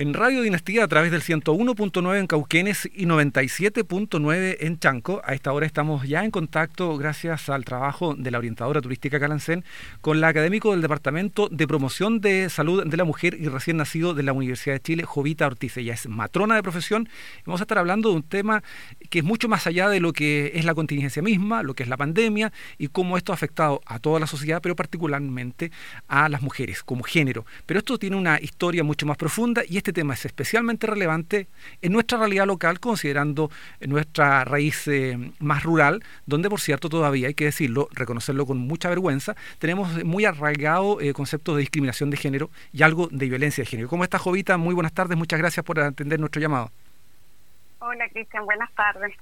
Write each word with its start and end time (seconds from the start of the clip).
En 0.00 0.14
Radio 0.14 0.40
Dinastía 0.40 0.84
a 0.84 0.88
través 0.88 1.12
del 1.12 1.20
101.9 1.20 2.18
en 2.18 2.26
Cauquenes 2.26 2.88
y 2.94 3.04
97.9 3.04 4.56
en 4.60 4.78
Chanco. 4.78 5.20
A 5.26 5.34
esta 5.34 5.52
hora 5.52 5.66
estamos 5.66 6.08
ya 6.08 6.24
en 6.24 6.30
contacto, 6.30 6.96
gracias 6.96 7.50
al 7.50 7.66
trabajo 7.66 8.14
de 8.14 8.30
la 8.30 8.38
orientadora 8.38 8.80
turística 8.80 9.20
Calancén, 9.20 9.62
con 10.00 10.22
la 10.22 10.28
académico 10.28 10.70
del 10.70 10.80
Departamento 10.80 11.50
de 11.50 11.68
Promoción 11.68 12.22
de 12.22 12.48
Salud 12.48 12.86
de 12.86 12.96
la 12.96 13.04
Mujer 13.04 13.36
y 13.38 13.48
recién 13.48 13.76
nacido 13.76 14.14
de 14.14 14.22
la 14.22 14.32
Universidad 14.32 14.76
de 14.76 14.80
Chile, 14.80 15.02
Jovita 15.04 15.46
Ortiz. 15.46 15.76
Ella 15.76 15.92
es 15.92 16.08
matrona 16.08 16.54
de 16.54 16.62
profesión. 16.62 17.06
Vamos 17.44 17.60
a 17.60 17.64
estar 17.64 17.76
hablando 17.76 18.08
de 18.08 18.16
un 18.16 18.22
tema 18.22 18.62
que 19.10 19.18
es 19.18 19.24
mucho 19.26 19.48
más 19.48 19.66
allá 19.66 19.90
de 19.90 20.00
lo 20.00 20.14
que 20.14 20.52
es 20.54 20.64
la 20.64 20.74
contingencia 20.74 21.20
misma, 21.20 21.62
lo 21.62 21.74
que 21.74 21.82
es 21.82 21.90
la 21.90 21.98
pandemia 21.98 22.54
y 22.78 22.88
cómo 22.88 23.18
esto 23.18 23.32
ha 23.32 23.34
afectado 23.34 23.82
a 23.84 23.98
toda 23.98 24.18
la 24.18 24.26
sociedad, 24.26 24.62
pero 24.62 24.74
particularmente 24.74 25.70
a 26.08 26.30
las 26.30 26.40
mujeres 26.40 26.82
como 26.82 27.02
género. 27.02 27.44
Pero 27.66 27.80
esto 27.80 27.98
tiene 27.98 28.16
una 28.16 28.40
historia 28.40 28.82
mucho 28.82 29.04
más 29.04 29.18
profunda 29.18 29.62
y 29.68 29.76
este 29.76 29.89
este 29.90 30.02
tema 30.02 30.14
es 30.14 30.24
especialmente 30.24 30.86
relevante 30.86 31.48
en 31.82 31.92
nuestra 31.92 32.16
realidad 32.16 32.46
local, 32.46 32.78
considerando 32.78 33.50
nuestra 33.80 34.44
raíz 34.44 34.86
eh, 34.86 35.18
más 35.40 35.64
rural, 35.64 36.04
donde 36.26 36.48
por 36.48 36.60
cierto 36.60 36.88
todavía 36.88 37.26
hay 37.26 37.34
que 37.34 37.46
decirlo, 37.46 37.88
reconocerlo 37.90 38.46
con 38.46 38.58
mucha 38.58 38.88
vergüenza, 38.88 39.34
tenemos 39.58 40.04
muy 40.04 40.26
arraigado 40.26 41.00
eh, 41.00 41.12
conceptos 41.12 41.56
de 41.56 41.62
discriminación 41.62 42.08
de 42.10 42.18
género 42.18 42.50
y 42.72 42.84
algo 42.84 43.08
de 43.10 43.28
violencia 43.28 43.62
de 43.62 43.66
género. 43.66 43.88
¿Cómo 43.88 44.04
está 44.04 44.20
Jovita? 44.20 44.56
Muy 44.58 44.74
buenas 44.74 44.92
tardes, 44.92 45.18
muchas 45.18 45.40
gracias 45.40 45.66
por 45.66 45.80
atender 45.80 46.20
nuestro 46.20 46.40
llamado. 46.40 46.70
Hola 47.80 48.08
Cristian, 48.10 48.44
buenas 48.44 48.72
tardes. 48.74 49.12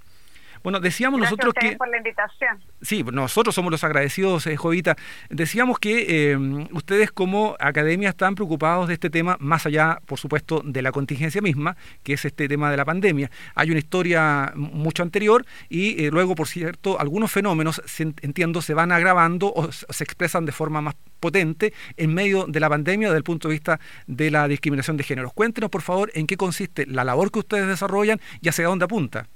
Bueno, 0.63 0.81
decíamos 0.81 1.21
nosotros 1.21 1.55
que... 1.59 1.77
por 1.77 1.89
la 1.89 1.99
invitación. 1.99 2.59
Sí, 2.83 3.05
nosotros 3.05 3.55
somos 3.55 3.71
los 3.71 3.85
agradecidos, 3.85 4.47
eh, 4.47 4.57
Jovita. 4.57 4.97
Decíamos 5.31 5.79
que 5.79 6.33
eh, 6.33 6.37
ustedes 6.73 7.11
como 7.11 7.57
academia 7.59 8.11
están 8.11 8.35
preocupados 8.35 8.89
de 8.89 8.95
este 8.95 9.11
tema, 9.11 9.37
más 9.41 9.67
allá, 9.67 10.01
por 10.07 10.19
supuesto, 10.19 10.63
de 10.65 10.83
la 10.83 10.93
contingencia 10.93 11.41
misma, 11.41 11.77
que 12.03 12.15
es 12.15 12.25
este 12.25 12.49
tema 12.49 12.71
de 12.71 12.77
la 12.77 12.85
pandemia. 12.85 13.31
Hay 13.55 13.71
una 13.71 13.79
historia 13.79 14.53
mucho 14.55 15.03
anterior 15.03 15.45
y 15.69 16.05
eh, 16.05 16.11
luego, 16.11 16.35
por 16.35 16.49
cierto, 16.49 17.01
algunos 17.01 17.33
fenómenos, 17.33 17.83
entiendo, 17.99 18.63
se 18.63 18.75
van 18.75 18.93
agravando 18.93 19.53
o 19.55 19.71
se 19.73 20.05
expresan 20.05 20.45
de 20.45 20.53
forma 20.53 20.81
más 20.81 20.95
potente 21.21 21.73
en 21.97 22.15
medio 22.15 22.47
de 22.47 22.61
la 22.61 22.69
pandemia 22.69 23.09
desde 23.09 23.19
el 23.19 23.25
punto 23.25 23.49
de 23.49 23.55
vista 23.55 23.81
de 24.07 24.31
la 24.31 24.49
discriminación 24.49 24.97
de 24.97 25.05
género. 25.05 25.31
Cuéntenos, 25.31 25.71
por 25.71 25.83
favor, 25.83 26.11
en 26.15 26.27
qué 26.27 26.37
consiste 26.37 26.87
la 26.87 27.05
labor 27.05 27.31
que 27.31 27.41
ustedes 27.41 27.67
desarrollan 27.67 28.21
y 28.41 28.49
hacia 28.49 28.67
dónde 28.67 28.85
apunta. 28.85 29.27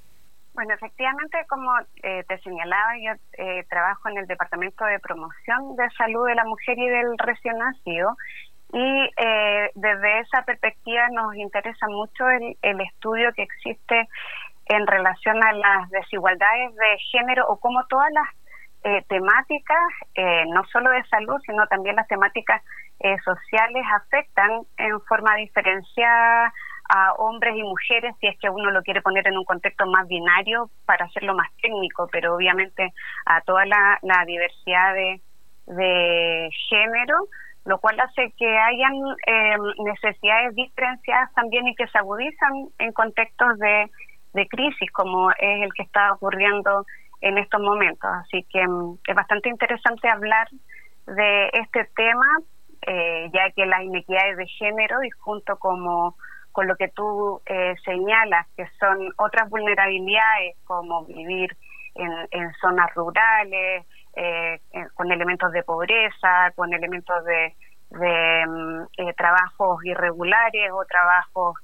Bueno, 0.53 0.75
efectivamente, 0.75 1.43
como 1.49 1.71
eh, 2.03 2.23
te 2.27 2.37
señalaba, 2.41 2.91
yo 3.01 3.13
eh, 3.39 3.63
trabajo 3.69 4.07
en 4.09 4.19
el 4.19 4.27
Departamento 4.27 4.85
de 4.85 4.99
Promoción 4.99 5.75
de 5.75 5.89
Salud 5.97 6.27
de 6.27 6.35
la 6.35 6.45
Mujer 6.45 6.77
y 6.77 6.87
del 6.89 7.17
Recién 7.17 7.57
Nacido 7.57 8.15
y 8.71 9.09
eh, 9.17 9.71
desde 9.73 10.19
esa 10.19 10.43
perspectiva 10.43 11.09
nos 11.09 11.35
interesa 11.35 11.87
mucho 11.87 12.29
el, 12.29 12.55
el, 12.61 12.81
estudio 12.81 13.33
que 13.33 13.43
existe 13.43 14.07
en 14.67 14.85
relación 14.85 15.43
a 15.43 15.53
las 15.53 15.89
desigualdades 15.89 16.75
de 16.75 16.97
género 17.11 17.47
o 17.47 17.59
cómo 17.59 17.85
todas 17.87 18.11
las 18.11 18.27
temáticas, 19.07 19.77
no 20.47 20.61
solo 20.65 20.89
de 20.89 21.05
salud, 21.05 21.39
sino 21.45 21.65
también 21.67 21.95
las 21.95 22.07
temáticas 22.07 22.61
sociales 23.23 23.85
afectan 23.93 24.63
en 24.75 24.99
forma 25.01 25.35
diferenciada 25.35 26.53
a 26.89 27.13
hombres 27.13 27.55
y 27.55 27.63
mujeres, 27.63 28.15
si 28.19 28.27
es 28.27 28.37
que 28.39 28.49
uno 28.49 28.71
lo 28.71 28.81
quiere 28.81 29.01
poner 29.01 29.27
en 29.27 29.37
un 29.37 29.45
contexto 29.45 29.85
más 29.85 30.07
binario 30.07 30.69
para 30.85 31.05
hacerlo 31.05 31.33
más 31.33 31.49
técnico, 31.61 32.07
pero 32.11 32.35
obviamente 32.35 32.93
a 33.25 33.41
toda 33.41 33.65
la, 33.65 33.99
diversidad 34.25 34.93
de, 34.93 35.21
de, 35.67 36.49
género, 36.69 37.27
lo 37.65 37.79
cual 37.79 37.99
hace 37.99 38.33
que 38.37 38.57
hayan 38.57 38.93
eh, 39.25 39.55
necesidades 39.79 40.55
diferenciadas 40.55 41.33
también 41.33 41.67
y 41.67 41.75
que 41.75 41.87
se 41.87 41.97
agudizan 41.97 42.67
en 42.79 42.91
contextos 42.91 43.57
de, 43.59 43.89
de 44.33 44.47
crisis, 44.47 44.91
como 44.91 45.31
es 45.31 45.61
el 45.61 45.73
que 45.73 45.83
está 45.83 46.13
ocurriendo 46.13 46.85
en 47.21 47.37
estos 47.37 47.61
momentos. 47.61 48.09
Así 48.11 48.45
que 48.51 48.67
mm, 48.67 48.97
es 49.07 49.15
bastante 49.15 49.49
interesante 49.49 50.09
hablar 50.09 50.47
de 51.07 51.49
este 51.53 51.85
tema, 51.95 52.27
eh, 52.85 53.29
ya 53.33 53.49
que 53.51 53.65
las 53.65 53.81
inequidades 53.81 54.37
de 54.37 54.47
género 54.47 55.03
y 55.03 55.09
junto 55.11 55.57
como 55.57 56.15
con 56.53 56.67
lo 56.67 56.75
que 56.77 56.87
tú 56.87 57.41
eh, 57.47 57.73
señalas, 57.83 58.47
que 58.55 58.65
son 58.79 59.11
otras 59.17 59.49
vulnerabilidades 59.49 60.55
como 60.65 61.03
vivir 61.03 61.57
en, 61.95 62.53
zonas 62.61 62.93
rurales, 62.95 63.85
eh, 64.15 64.59
con 64.93 65.11
elementos 65.11 65.51
de 65.51 65.63
pobreza, 65.63 66.51
con 66.55 66.73
elementos 66.73 67.23
de, 67.25 67.53
mm, 67.91 68.83
eh, 68.97 69.13
trabajos 69.17 69.83
irregulares 69.83 70.71
o 70.71 70.85
trabajos 70.85 71.55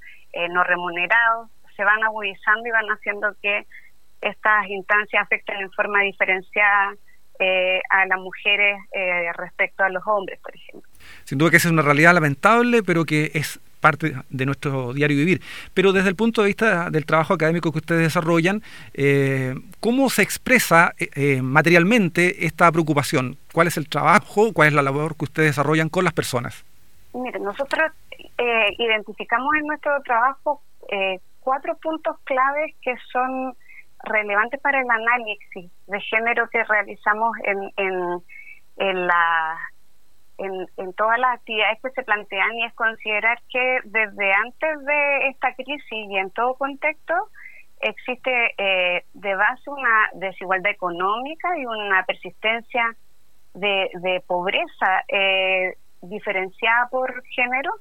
no 0.52 0.64
remunerados, 0.64 1.50
se 1.76 1.84
van 1.84 2.04
agudizando 2.04 2.68
y 2.68 2.72
van 2.72 2.86
haciendo 2.90 3.34
que 3.42 3.66
estas 4.22 4.68
instancias 4.68 5.24
afecten 5.24 5.60
en 5.60 5.72
forma 5.72 6.02
diferenciada 6.02 6.94
a 7.90 8.06
las 8.06 8.20
mujeres 8.20 8.78
respecto 9.38 9.84
a 9.84 9.90
los 9.90 10.06
hombres, 10.06 10.40
por 10.40 10.54
ejemplo. 10.54 10.88
Sin 11.24 11.40
duda 11.40 11.50
que 11.50 11.58
esa 11.58 11.70
es 11.70 11.72
una 11.72 11.82
realidad 11.82 12.14
lamentable, 12.14 12.84
pero 12.84 13.06
que 13.06 13.32
es 13.34 13.60
parte 13.80 14.14
de 14.30 14.46
nuestro 14.46 14.94
diario 14.94 15.18
vivir. 15.18 15.42
Pero 15.74 15.92
desde 15.92 16.10
el 16.10 16.16
punto 16.16 16.42
de 16.42 16.48
vista 16.48 16.90
del 16.90 17.06
trabajo 17.06 17.34
académico 17.34 17.72
que 17.72 17.80
ustedes 17.80 18.02
desarrollan, 18.02 18.62
eh, 18.94 19.56
¿cómo 19.80 20.10
se 20.10 20.22
expresa 20.22 20.94
eh, 20.98 21.10
eh, 21.16 21.42
materialmente 21.42 22.46
esta 22.46 22.72
preocupación? 22.72 23.38
¿Cuál 23.54 23.68
es 23.68 23.78
el 23.78 23.90
trabajo, 23.90 24.54
cuál 24.54 24.70
es 24.70 24.74
la 24.74 24.82
labor 24.82 25.16
que 25.16 25.26
ustedes 25.26 25.50
desarrollan 25.50 25.90
con 25.90 26.04
las 26.04 26.14
personas? 26.14 26.64
Mire, 27.14 27.40
nosotros 27.40 27.92
identificamos 28.78 29.54
en 29.60 29.68
nuestro 29.68 29.92
trabajo 30.04 30.62
cuatro 31.42 31.76
puntos 31.78 32.16
claves 32.24 32.74
que 32.82 32.96
son 33.12 33.54
relevantes 34.04 34.62
para 34.62 34.80
el 34.80 34.90
análisis 34.90 35.72
de 35.88 36.02
género 36.02 36.48
que 36.50 36.64
realizamos 36.64 37.36
en, 37.44 37.72
en, 37.76 38.24
en 38.78 39.08
la 39.08 39.58
en, 40.40 40.94
todas 40.94 41.20
las 41.20 41.36
actividades 41.36 41.80
que 41.82 41.92
se 41.92 42.04
plantean 42.04 42.54
y 42.56 42.66
es 42.66 42.74
considerar 42.74 43.40
que 43.50 43.80
desde 43.84 44.34
antes 44.34 44.86
de 44.86 45.28
esta 45.30 45.54
crisis 45.54 45.84
y 45.90 46.18
en 46.18 46.32
todo 46.32 46.56
contexto 46.56 47.14
existe 47.82 48.54
eh, 48.58 49.06
de 49.14 49.36
base 49.36 49.70
una 49.70 50.10
desigualdad 50.14 50.72
económica 50.72 51.58
y 51.58 51.66
una 51.66 52.04
persistencia 52.06 52.96
de, 53.54 54.24
pobreza 54.28 55.04
eh, 55.08 55.76
diferenciada 56.02 56.88
por 56.90 57.24
género. 57.28 57.72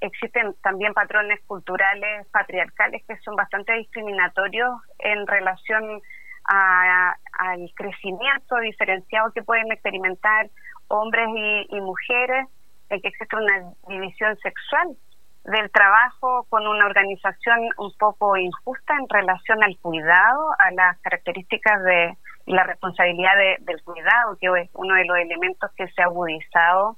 Existen 0.00 0.54
también 0.62 0.94
patrones 0.94 1.40
culturales 1.46 2.26
patriarcales 2.28 3.04
que 3.06 3.16
son 3.18 3.34
bastante 3.34 3.72
discriminatorios 3.74 4.70
en 4.98 5.26
relación 5.26 6.00
al 6.44 7.70
crecimiento 7.74 8.56
diferenciado 8.62 9.32
que 9.32 9.42
pueden 9.42 9.70
experimentar 9.70 10.48
hombres 10.88 11.28
y, 11.70 11.80
mujeres, 11.80 12.46
en 12.90 13.00
que 13.00 13.08
existe 13.08 13.36
una 13.36 13.72
división 13.88 14.36
sexual 14.38 14.96
del 15.44 15.70
trabajo 15.70 16.46
con 16.50 16.66
una 16.66 16.86
organización 16.86 17.60
un 17.78 17.92
poco 17.98 18.36
injusta 18.36 18.94
en 18.98 19.08
relación 19.08 19.62
al 19.62 19.76
cuidado, 19.78 20.50
a 20.58 20.70
las 20.72 20.98
características 21.00 21.82
de 21.84 22.16
la 22.46 22.64
responsabilidad 22.64 23.32
del 23.60 23.82
cuidado, 23.82 24.36
que 24.40 24.48
es 24.62 24.70
uno 24.74 24.94
de 24.94 25.04
los 25.04 25.18
elementos 25.18 25.70
que 25.76 25.88
se 25.88 26.02
ha 26.02 26.06
agudizado 26.06 26.96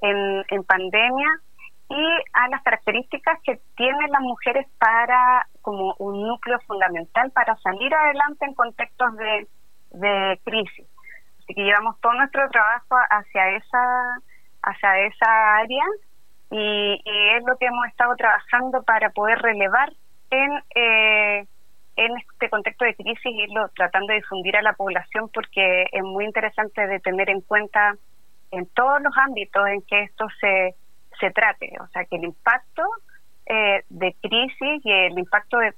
en, 0.00 0.44
en 0.48 0.64
pandemia, 0.64 1.28
y 1.90 2.06
a 2.34 2.48
las 2.48 2.62
características 2.62 3.40
que 3.42 3.60
tienen 3.76 4.10
las 4.12 4.20
mujeres 4.20 4.66
para 4.78 5.48
como 5.60 5.94
un 5.98 6.22
núcleo 6.22 6.58
fundamental 6.60 7.32
para 7.32 7.56
salir 7.56 7.92
adelante 7.92 8.44
en 8.44 8.54
contextos 8.54 9.16
de, 9.16 9.48
de 9.90 10.40
crisis 10.44 10.86
que 11.54 11.64
llevamos 11.64 12.00
todo 12.00 12.12
nuestro 12.14 12.48
trabajo 12.50 12.96
hacia 13.10 13.56
esa, 13.56 14.18
hacia 14.62 14.98
esa 15.06 15.56
área 15.56 15.84
y, 16.50 17.02
es 17.04 17.44
lo 17.46 17.56
que 17.56 17.66
hemos 17.66 17.86
estado 17.86 18.14
trabajando 18.16 18.82
para 18.82 19.10
poder 19.10 19.38
relevar 19.38 19.92
en, 20.30 20.50
eh, 20.74 21.46
en 21.96 22.16
este 22.18 22.50
contexto 22.50 22.84
de 22.84 22.94
crisis, 22.94 23.24
irlo 23.24 23.68
tratando 23.74 24.08
de 24.08 24.20
difundir 24.20 24.56
a 24.56 24.62
la 24.62 24.72
población 24.72 25.30
porque 25.32 25.86
es 25.92 26.02
muy 26.02 26.24
interesante 26.24 26.86
de 26.86 27.00
tener 27.00 27.30
en 27.30 27.40
cuenta 27.40 27.94
en 28.50 28.66
todos 28.66 29.00
los 29.02 29.16
ámbitos 29.16 29.66
en 29.68 29.82
que 29.82 30.02
esto 30.02 30.26
se, 30.40 30.74
se 31.20 31.30
trate, 31.30 31.72
o 31.80 31.86
sea, 31.88 32.04
que 32.04 32.16
el 32.16 32.24
impacto 32.24 32.82
eh, 33.46 33.84
de 33.88 34.14
crisis 34.22 34.84
y 34.84 34.92
el 34.92 35.18
impacto 35.18 35.58
de, 35.58 35.74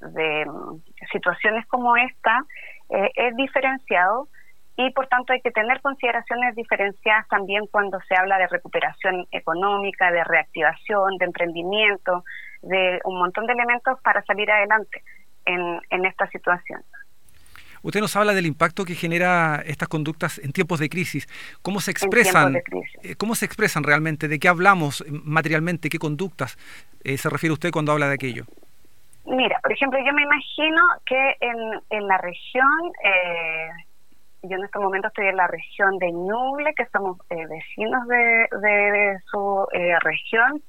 de, 0.00 0.46
mm, 0.46 0.80
situaciones 1.10 1.66
como 1.66 1.96
esta 1.96 2.40
eh, 2.90 3.10
es 3.14 3.36
diferenciado 3.36 4.28
y 4.76 4.90
por 4.92 5.06
tanto 5.08 5.32
hay 5.32 5.40
que 5.40 5.50
tener 5.50 5.80
consideraciones 5.80 6.54
diferenciadas 6.54 7.28
también 7.28 7.66
cuando 7.70 8.00
se 8.08 8.16
habla 8.16 8.38
de 8.38 8.46
recuperación 8.46 9.26
económica, 9.30 10.10
de 10.10 10.24
reactivación, 10.24 11.18
de 11.18 11.26
emprendimiento, 11.26 12.24
de 12.62 13.00
un 13.04 13.18
montón 13.18 13.46
de 13.46 13.52
elementos 13.52 14.00
para 14.02 14.22
salir 14.24 14.50
adelante 14.50 15.02
en, 15.44 15.80
en 15.90 16.06
esta 16.06 16.26
situación. 16.28 16.82
Usted 17.82 18.00
nos 18.00 18.14
habla 18.14 18.32
del 18.32 18.46
impacto 18.46 18.84
que 18.84 18.94
genera 18.94 19.60
estas 19.66 19.88
conductas 19.88 20.38
en 20.38 20.52
tiempos 20.52 20.78
de 20.78 20.88
crisis. 20.88 21.26
¿Cómo 21.62 21.80
se 21.80 21.90
expresan? 21.90 22.62
Eh, 23.02 23.16
¿Cómo 23.16 23.34
se 23.34 23.44
expresan 23.44 23.82
realmente? 23.82 24.28
¿De 24.28 24.38
qué 24.38 24.48
hablamos 24.48 25.04
materialmente? 25.08 25.88
¿Qué 25.88 25.98
conductas 25.98 26.56
eh, 27.02 27.18
se 27.18 27.28
refiere 27.28 27.52
usted 27.52 27.72
cuando 27.72 27.90
habla 27.90 28.06
de 28.06 28.14
aquello? 28.14 28.44
Mira, 29.24 29.58
por 29.62 29.72
ejemplo, 29.72 29.98
yo 30.04 30.12
me 30.12 30.22
imagino 30.22 30.80
que 31.04 31.36
en, 31.40 31.80
en 31.90 32.06
la 32.06 32.18
región, 32.18 32.92
eh, 33.04 33.70
yo 34.42 34.56
en 34.56 34.64
este 34.64 34.78
momento 34.78 35.08
estoy 35.08 35.28
en 35.28 35.36
la 35.36 35.46
región 35.46 35.98
de 35.98 36.10
Ñuble, 36.12 36.74
que 36.74 36.86
somos 36.86 37.18
vecinos 37.28 38.06
de, 38.08 38.48
de, 38.60 39.18
su 39.30 39.66
región, 40.00 40.62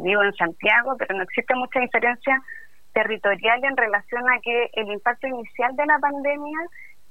vivo 0.00 0.22
en 0.22 0.34
Santiago, 0.34 0.96
pero 0.98 1.16
no 1.16 1.22
existe 1.22 1.54
mucha 1.54 1.80
diferencia 1.80 2.42
territorial 2.96 3.62
en 3.62 3.76
relación 3.76 4.28
a 4.28 4.40
que 4.40 4.70
el 4.72 4.90
impacto 4.90 5.26
inicial 5.26 5.76
de 5.76 5.84
la 5.84 5.98
pandemia 5.98 6.58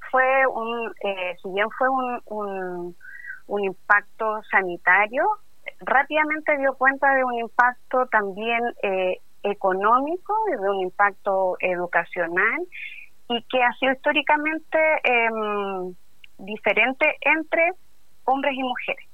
fue 0.10 0.48
un, 0.48 0.92
eh, 1.04 1.36
si 1.42 1.50
bien 1.52 1.68
fue 1.78 1.90
un, 1.90 2.96
un, 3.48 3.64
impacto 3.64 4.42
sanitario, 4.50 5.24
rápidamente 5.82 6.58
dio 6.58 6.74
cuenta 6.74 7.14
de 7.14 7.24
un 7.24 7.36
impacto 7.36 8.08
también 8.08 8.62
eh, 8.82 9.20
económico, 9.44 10.34
de 10.50 10.70
un 10.70 10.82
impacto 10.82 11.56
educacional 11.60 12.62
y 13.30 13.44
que 13.44 13.64
ha 13.64 13.72
sido 13.74 13.94
históricamente 13.94 14.80
em, 15.04 15.96
diferente 16.38 17.18
entre 17.22 17.72
hombres 18.26 18.54
y 18.56 18.64
mujeres. 18.64 19.06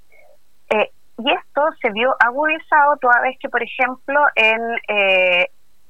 Eh, 0.70 0.92
y 1.18 1.32
esto 1.32 1.62
se 1.82 1.92
vio 1.92 2.16
agudizado 2.20 2.98
toda 2.98 3.22
vez 3.22 3.38
que, 3.40 3.50
por 3.50 3.62
ejemplo, 3.62 4.20
en 4.36 4.60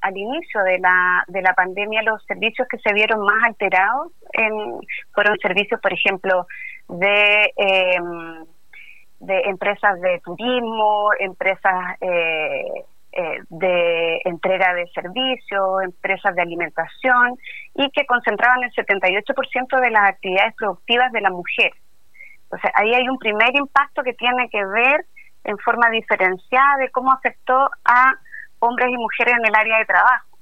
al 0.02 0.16
inicio 0.16 0.62
de 0.64 0.78
la, 0.80 1.24
de 1.28 1.42
la 1.42 1.54
pandemia 1.54 2.02
los 2.02 2.22
servicios 2.24 2.66
que 2.68 2.78
se 2.78 2.92
vieron 2.92 3.20
más 3.20 3.42
alterados 3.44 4.12
en, 4.32 4.52
fueron 5.12 5.38
servicios, 5.38 5.80
por 5.80 5.92
ejemplo, 5.92 6.46
de, 6.88 7.52
em, 7.56 8.44
de 9.20 9.40
empresas 9.42 10.00
de 10.00 10.20
turismo, 10.20 11.10
empresas 11.18 11.96
eh, 12.00 12.84
eh, 13.12 13.40
de 13.50 14.20
entrega 14.24 14.72
de 14.74 14.86
servicios, 14.88 15.82
empresas 15.84 16.34
de 16.34 16.42
alimentación 16.42 17.36
y 17.74 17.90
que 17.90 18.06
concentraban 18.06 18.62
el 18.62 18.72
78% 18.72 19.80
de 19.80 19.90
las 19.90 20.10
actividades 20.10 20.54
productivas 20.56 21.12
de 21.12 21.20
la 21.20 21.30
mujer. 21.30 21.72
Entonces, 22.44 22.70
ahí 22.74 22.94
hay 22.94 23.08
un 23.08 23.18
primer 23.18 23.54
impacto 23.54 24.02
que 24.02 24.14
tiene 24.14 24.48
que 24.48 24.64
ver 24.64 25.04
en 25.44 25.58
forma 25.58 25.90
diferenciada 25.90 26.76
de 26.78 26.90
cómo 26.90 27.12
afectó 27.12 27.68
a 27.84 28.14
hombres 28.60 28.88
y 28.90 28.96
mujeres 28.96 29.34
en 29.38 29.46
el 29.46 29.54
área 29.54 29.78
de 29.78 29.84
trabajo. 29.84 30.38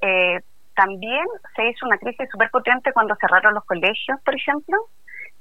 Eh, 0.00 0.40
también 0.74 1.24
se 1.54 1.68
hizo 1.68 1.86
una 1.86 1.98
crisis 1.98 2.28
súper 2.32 2.50
potente 2.50 2.92
cuando 2.92 3.14
cerraron 3.16 3.54
los 3.54 3.64
colegios, 3.64 4.18
por 4.24 4.34
ejemplo, 4.34 4.76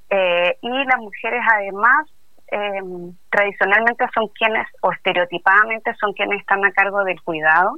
eh, 0.10 0.58
y 0.62 0.70
las 0.70 0.98
mujeres 0.98 1.42
además 1.56 2.08
eh, 2.52 2.82
tradicionalmente 3.30 4.06
son 4.14 4.28
quienes, 4.30 4.68
o 4.82 4.92
estereotipadamente 4.92 5.94
son 5.96 6.14
quienes 6.14 6.42
están 6.42 6.64
a 6.66 6.72
cargo 6.72 7.04
del 7.04 7.22
cuidado 7.22 7.78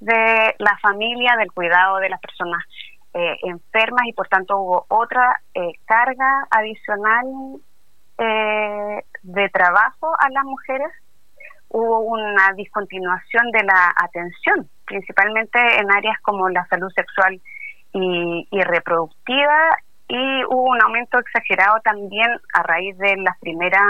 de 0.00 0.54
la 0.58 0.76
familia, 0.78 1.36
del 1.36 1.52
cuidado 1.52 1.98
de 1.98 2.08
las 2.10 2.20
personas 2.20 2.62
enfermas 3.44 4.02
y 4.08 4.12
por 4.12 4.28
tanto 4.28 4.58
hubo 4.58 4.84
otra 4.90 5.40
carga 5.86 6.46
adicional 6.50 7.24
de 8.18 9.48
trabajo 9.48 10.14
a 10.18 10.28
las 10.28 10.44
mujeres. 10.44 10.88
Hubo 11.68 12.00
una 12.00 12.52
discontinuación 12.54 13.50
de 13.52 13.64
la 13.64 13.92
atención, 13.96 14.68
principalmente 14.84 15.58
en 15.80 15.90
áreas 15.90 16.20
como 16.20 16.48
la 16.50 16.66
salud 16.66 16.90
sexual 16.94 17.40
y, 17.92 18.62
reproductiva, 18.62 19.76
y 20.08 20.44
hubo 20.44 20.70
un 20.70 20.82
aumento 20.82 21.18
exagerado 21.18 21.80
también 21.80 22.28
a 22.54 22.62
raíz 22.62 22.96
de 22.98 23.16
las 23.16 23.38
primeras 23.38 23.82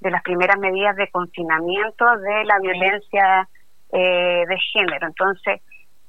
de 0.00 0.10
las 0.12 0.22
primeras 0.22 0.56
medidas 0.58 0.94
de 0.94 1.10
confinamiento 1.10 2.04
de 2.18 2.44
la 2.44 2.60
violencia 2.60 3.48
eh, 3.90 4.44
de 4.48 4.58
género. 4.72 5.08
Entonces, 5.08 5.60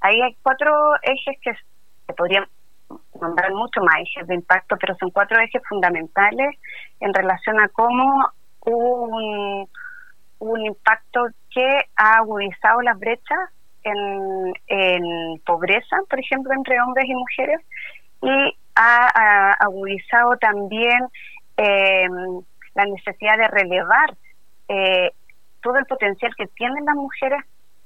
ahí 0.02 0.22
hay 0.22 0.38
cuatro 0.44 0.72
ejes 1.02 1.38
que 1.42 1.54
se 2.06 2.14
podrían 2.14 2.46
nombrar 3.20 3.52
mucho 3.52 3.82
más 3.82 3.96
ejes 4.02 4.28
de 4.28 4.36
impacto, 4.36 4.78
pero 4.80 4.96
son 5.00 5.10
cuatro 5.10 5.40
ejes 5.42 5.64
fundamentales 5.68 6.56
en 7.00 7.14
relación 7.16 7.60
a 7.60 7.68
cómo 7.70 8.30
hubo 8.62 9.04
un, 9.06 9.68
un 10.40 10.66
impacto 10.66 11.26
que 11.50 11.68
ha 11.96 12.18
agudizado 12.18 12.82
las 12.82 12.98
brechas 13.00 13.40
en, 13.84 15.42
pobreza, 15.46 15.98
por 16.10 16.20
ejemplo, 16.20 16.54
entre 16.54 16.82
hombres 16.82 17.06
y 17.08 17.14
mujeres, 17.14 17.60
y 18.22 18.58
ha, 18.76 19.52
agudizado 19.60 20.38
también 20.38 21.00
em, 21.58 22.42
la 22.76 22.86
necesidad 22.86 23.38
de 23.38 23.48
relevar 23.48 24.16
eh, 24.68 25.12
todo 25.62 25.78
el 25.78 25.86
potencial 25.86 26.34
que 26.36 26.48
tienen 26.48 26.86
las 26.86 26.96
mujeres 26.96 27.44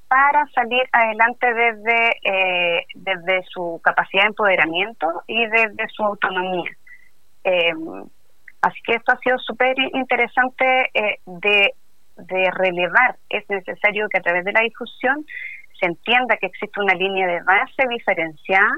para 0.07 0.45
salir 0.53 0.83
adelante 0.91 1.53
desde, 1.53 2.09
eh, 2.23 2.85
desde 2.93 3.43
su 3.43 3.81
capacidad 3.83 4.23
de 4.23 4.27
empoderamiento 4.27 5.23
y 5.27 5.45
desde 5.47 5.87
su 5.89 6.03
autonomía. 6.03 6.71
Em, 7.43 8.05
así 8.61 8.79
que 8.85 8.93
esto 8.93 9.11
ha 9.11 9.17
sido 9.17 9.39
súper 9.39 9.75
interesante 9.79 10.89
eh, 10.93 11.19
de 11.25 11.73
de 12.17 12.51
relevar, 12.51 13.17
es 13.29 13.47
necesario 13.49 14.07
que 14.09 14.19
a 14.19 14.21
través 14.21 14.45
de 14.45 14.51
la 14.51 14.61
difusión 14.61 15.25
se 15.79 15.87
entienda 15.87 16.37
que 16.37 16.47
existe 16.47 16.79
una 16.79 16.93
línea 16.93 17.27
de 17.27 17.41
base 17.41 17.87
diferenciada 17.89 18.75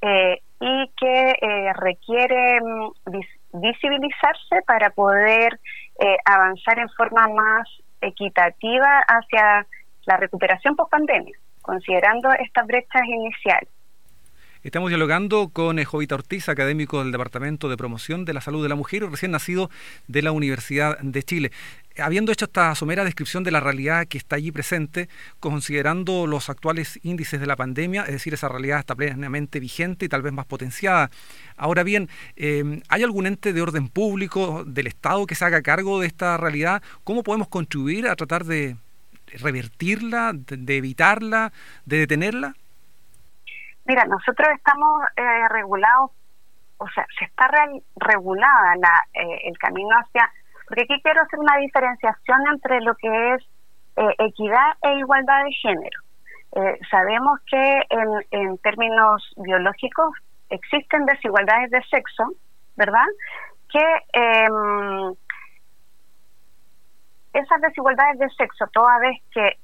eh, 0.00 0.40
y 0.64 0.92
que 0.96 1.30
eh, 1.30 1.72
requiere 1.72 2.60
mm, 2.60 3.60
visibilizarse 3.60 4.62
para 4.64 4.90
poder 4.90 5.58
eh, 5.98 6.16
avanzar 6.24 6.78
en 6.78 6.88
forma 6.90 7.26
más 7.26 7.68
equitativa 8.00 9.00
hacia 9.08 9.66
la 10.06 10.16
recuperación 10.18 10.76
post 10.76 10.92
pandemia, 10.92 11.36
considerando 11.62 12.30
estas 12.32 12.64
brechas 12.68 13.02
iniciales. 13.04 13.68
Estamos 14.62 14.90
dialogando 14.90 15.48
con 15.48 15.82
Jovita 15.82 16.14
Ortiz, 16.14 16.48
académico 16.48 17.02
del 17.02 17.10
Departamento 17.10 17.68
de 17.68 17.76
Promoción 17.76 18.24
de 18.24 18.32
la 18.32 18.40
Salud 18.40 18.62
de 18.62 18.68
la 18.68 18.76
Mujer 18.76 19.02
y 19.02 19.06
recién 19.06 19.32
nacido 19.32 19.70
de 20.06 20.22
la 20.22 20.30
Universidad 20.30 20.98
de 21.00 21.22
Chile 21.24 21.50
habiendo 21.98 22.32
hecho 22.32 22.46
esta 22.46 22.74
somera 22.74 23.04
descripción 23.04 23.44
de 23.44 23.50
la 23.50 23.60
realidad 23.60 24.06
que 24.06 24.18
está 24.18 24.36
allí 24.36 24.50
presente, 24.50 25.08
considerando 25.40 26.26
los 26.26 26.48
actuales 26.48 26.98
índices 27.02 27.40
de 27.40 27.46
la 27.46 27.56
pandemia, 27.56 28.02
es 28.02 28.12
decir, 28.12 28.34
esa 28.34 28.48
realidad 28.48 28.78
está 28.78 28.94
plenamente 28.94 29.60
vigente 29.60 30.06
y 30.06 30.08
tal 30.08 30.22
vez 30.22 30.32
más 30.32 30.46
potenciada. 30.46 31.10
Ahora 31.56 31.82
bien, 31.82 32.08
em, 32.36 32.80
¿hay 32.88 33.02
algún 33.02 33.26
ente 33.26 33.52
de 33.52 33.60
orden 33.60 33.88
público 33.88 34.64
del 34.64 34.86
Estado 34.86 35.26
que 35.26 35.34
se 35.34 35.44
haga 35.44 35.60
cargo 35.62 36.00
de 36.00 36.06
esta 36.06 36.36
realidad? 36.36 36.82
¿Cómo 37.04 37.22
podemos 37.22 37.48
contribuir 37.48 38.06
a 38.08 38.16
tratar 38.16 38.44
de 38.44 38.76
revertirla, 39.26 40.32
de, 40.34 40.76
evitarla, 40.76 41.52
de 41.84 41.98
detenerla? 41.98 42.56
Mira, 43.84 44.04
nosotros 44.04 44.48
estamos 44.54 45.02
eh, 45.16 45.48
regulados, 45.48 46.10
o 46.78 46.88
sea, 46.88 47.06
se 47.18 47.24
está 47.24 47.48
regulada 47.96 48.76
la, 48.76 49.02
eh, 49.14 49.40
el 49.44 49.58
camino 49.58 49.90
hacia 49.96 50.30
porque 50.72 50.84
aquí 50.84 51.02
quiero 51.02 51.20
hacer 51.20 51.38
una 51.38 51.58
diferenciación 51.58 52.46
entre 52.50 52.80
lo 52.80 52.94
que 52.94 53.34
es 53.34 53.42
eh, 53.96 54.14
equidad 54.20 54.72
e 54.80 54.94
igualdad 55.00 55.44
de 55.44 55.52
género. 55.52 56.00
Eh, 56.54 56.78
sabemos 56.90 57.40
que 57.46 57.82
en, 58.30 58.56
términos 58.56 59.22
biológicos 59.36 60.14
existen 60.48 61.04
desigualdades 61.04 61.70
de 61.70 61.82
sexo, 61.84 62.32
¿verdad? 62.76 63.04
Que 63.70 63.84
em, 64.14 65.14
esas 67.34 67.60
desigualdades 67.60 68.18
de 68.18 68.30
sexo, 68.30 68.66
toda 68.72 68.98
vez 68.98 69.18
que 69.30 69.58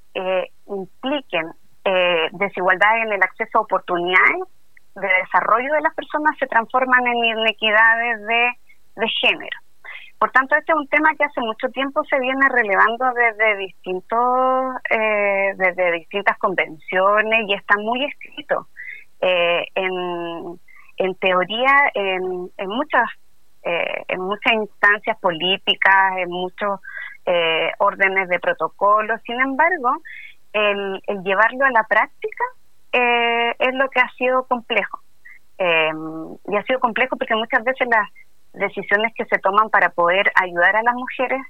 eh, 1.85 2.29
impliquen 2.33 2.39
desigualdades 2.39 3.07
en 3.07 3.13
el 3.13 3.23
acceso 3.23 3.59
a 3.59 3.63
oportunidades 3.63 4.43
de 4.95 5.09
desarrollo 5.23 5.73
de 5.73 5.81
las 5.81 5.95
personas, 5.95 6.37
se 6.39 6.47
transforman 6.47 7.07
en 7.07 7.25
inequidades 7.25 8.21
de 8.27 9.09
género. 9.21 9.59
Por 10.19 10.33
tanto, 10.33 10.57
este 10.57 10.73
es 10.73 10.79
un 10.79 10.89
tema 10.89 11.15
que 11.17 11.25
hace 11.25 11.41
mucho 11.41 11.69
tiempo 11.69 12.03
se 12.05 12.19
viene 12.19 12.49
relevando 12.49 13.07
desde 13.13 13.57
distintos, 13.59 14.75
eh, 14.91 15.55
desde 15.57 15.93
distintas 15.93 16.37
convenciones 16.39 17.47
y 17.47 17.55
está 17.55 17.77
muy 17.79 18.05
escrito 18.05 18.67
eh, 19.21 19.65
en, 19.77 20.59
en, 20.97 21.15
teoría 21.17 21.73
en, 21.95 22.51
en 22.57 22.69
muchas 22.69 23.05
eh, 23.63 24.05
en 24.09 24.21
muchas 24.21 24.55
instancias 24.55 25.19
políticas, 25.21 26.17
en 26.19 26.31
muchos 26.31 26.81
órdenes 27.79 28.27
de 28.31 28.41
protocolo. 28.41 29.19
Sin 29.27 29.39
embargo, 29.39 29.99
el, 30.53 31.03
el 31.07 31.23
llevarlo 31.23 31.65
a 31.65 31.71
la 31.71 31.85
práctica 31.85 32.45
es 32.91 33.75
lo 33.75 33.89
que 33.91 34.01
ha 34.01 34.09
sido 34.17 34.45
complejo. 34.45 35.01
y 35.59 36.57
ha 36.57 36.63
sido 36.65 36.81
complejo 36.81 37.17
porque 37.17 37.35
muchas 37.35 37.63
veces 37.63 37.87
las 37.89 38.09
decisiones 38.55 39.13
que 39.15 39.25
se 39.27 39.39
toman 39.39 39.71
para 39.71 39.91
poder 39.91 40.33
ayudar 40.35 40.77
a 40.77 40.83
las 40.83 40.95
mujeres 40.95 41.41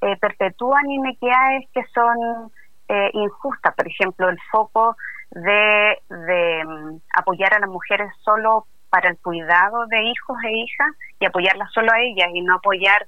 eh, 0.00 0.16
perpetúan 0.20 0.90
inequidades 0.90 1.68
que 1.72 1.82
son 1.94 2.52
eh, 2.88 3.10
injustas. 3.14 3.74
Por 3.74 3.86
ejemplo, 3.88 4.28
el 4.28 4.38
foco 4.50 4.96
de, 5.30 5.98
de 6.08 6.64
mm, 6.64 7.00
apoyar 7.16 7.54
a 7.54 7.58
las 7.58 7.70
mujeres 7.70 8.10
solo 8.22 8.66
para 8.90 9.10
el 9.10 9.18
cuidado 9.18 9.86
de 9.86 10.02
hijos 10.02 10.36
e 10.44 10.52
hijas 10.52 10.92
y 11.18 11.26
apoyarlas 11.26 11.72
solo 11.72 11.90
a 11.92 12.00
ellas 12.00 12.28
y 12.32 12.42
no 12.42 12.56
apoyar 12.56 13.06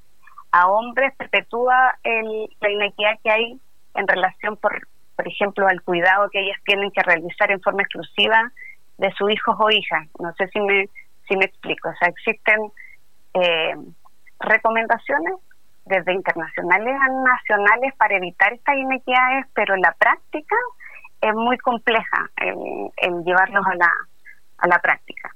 a 0.53 0.69
hombres 0.69 1.15
perpetúa 1.17 1.97
el, 2.03 2.49
la 2.61 2.71
inequidad 2.71 3.19
que 3.23 3.31
hay 3.31 3.61
en 3.95 4.09
relación, 4.09 4.57
por, 4.57 4.89
por 5.17 5.27
ejemplo, 5.27 5.67
al 5.67 5.83
cuidado 5.83 6.29
que 6.31 6.41
ellas 6.41 6.59
tienen 6.65 6.91
que 6.91 7.03
realizar 7.03 7.51
en 7.51 7.61
forma 7.61 7.83
exclusiva 7.83 8.53
de 8.99 9.11
sus 9.13 9.31
hijos 9.31 9.57
o 9.59 9.71
hijas. 9.71 10.07
No 10.19 10.33
sé 10.35 10.47
si 10.49 10.61
me, 10.61 10.89
si 11.29 11.37
me 11.37 11.47
explico. 11.47 11.89
O 11.89 11.95
sea, 11.99 12.09
existen 12.09 12.71
eh, 13.35 13.75
recomendaciones 14.41 15.35
desde 15.87 16.13
internacionales 16.13 16.97
a 17.01 17.09
nacionales 17.09 17.95
para 17.97 18.17
evitar 18.17 18.53
estas 18.53 18.77
inequidades, 18.77 19.47
pero 19.55 19.77
la 19.77 19.93
práctica 19.93 20.57
es 21.21 21.35
muy 21.35 21.57
compleja 21.59 22.31
el, 22.37 23.25
llevarlos 23.25 23.65
a 23.67 23.75
la, 23.77 23.91
a 24.59 24.69
la 24.69 24.79
práctica. 24.81 25.31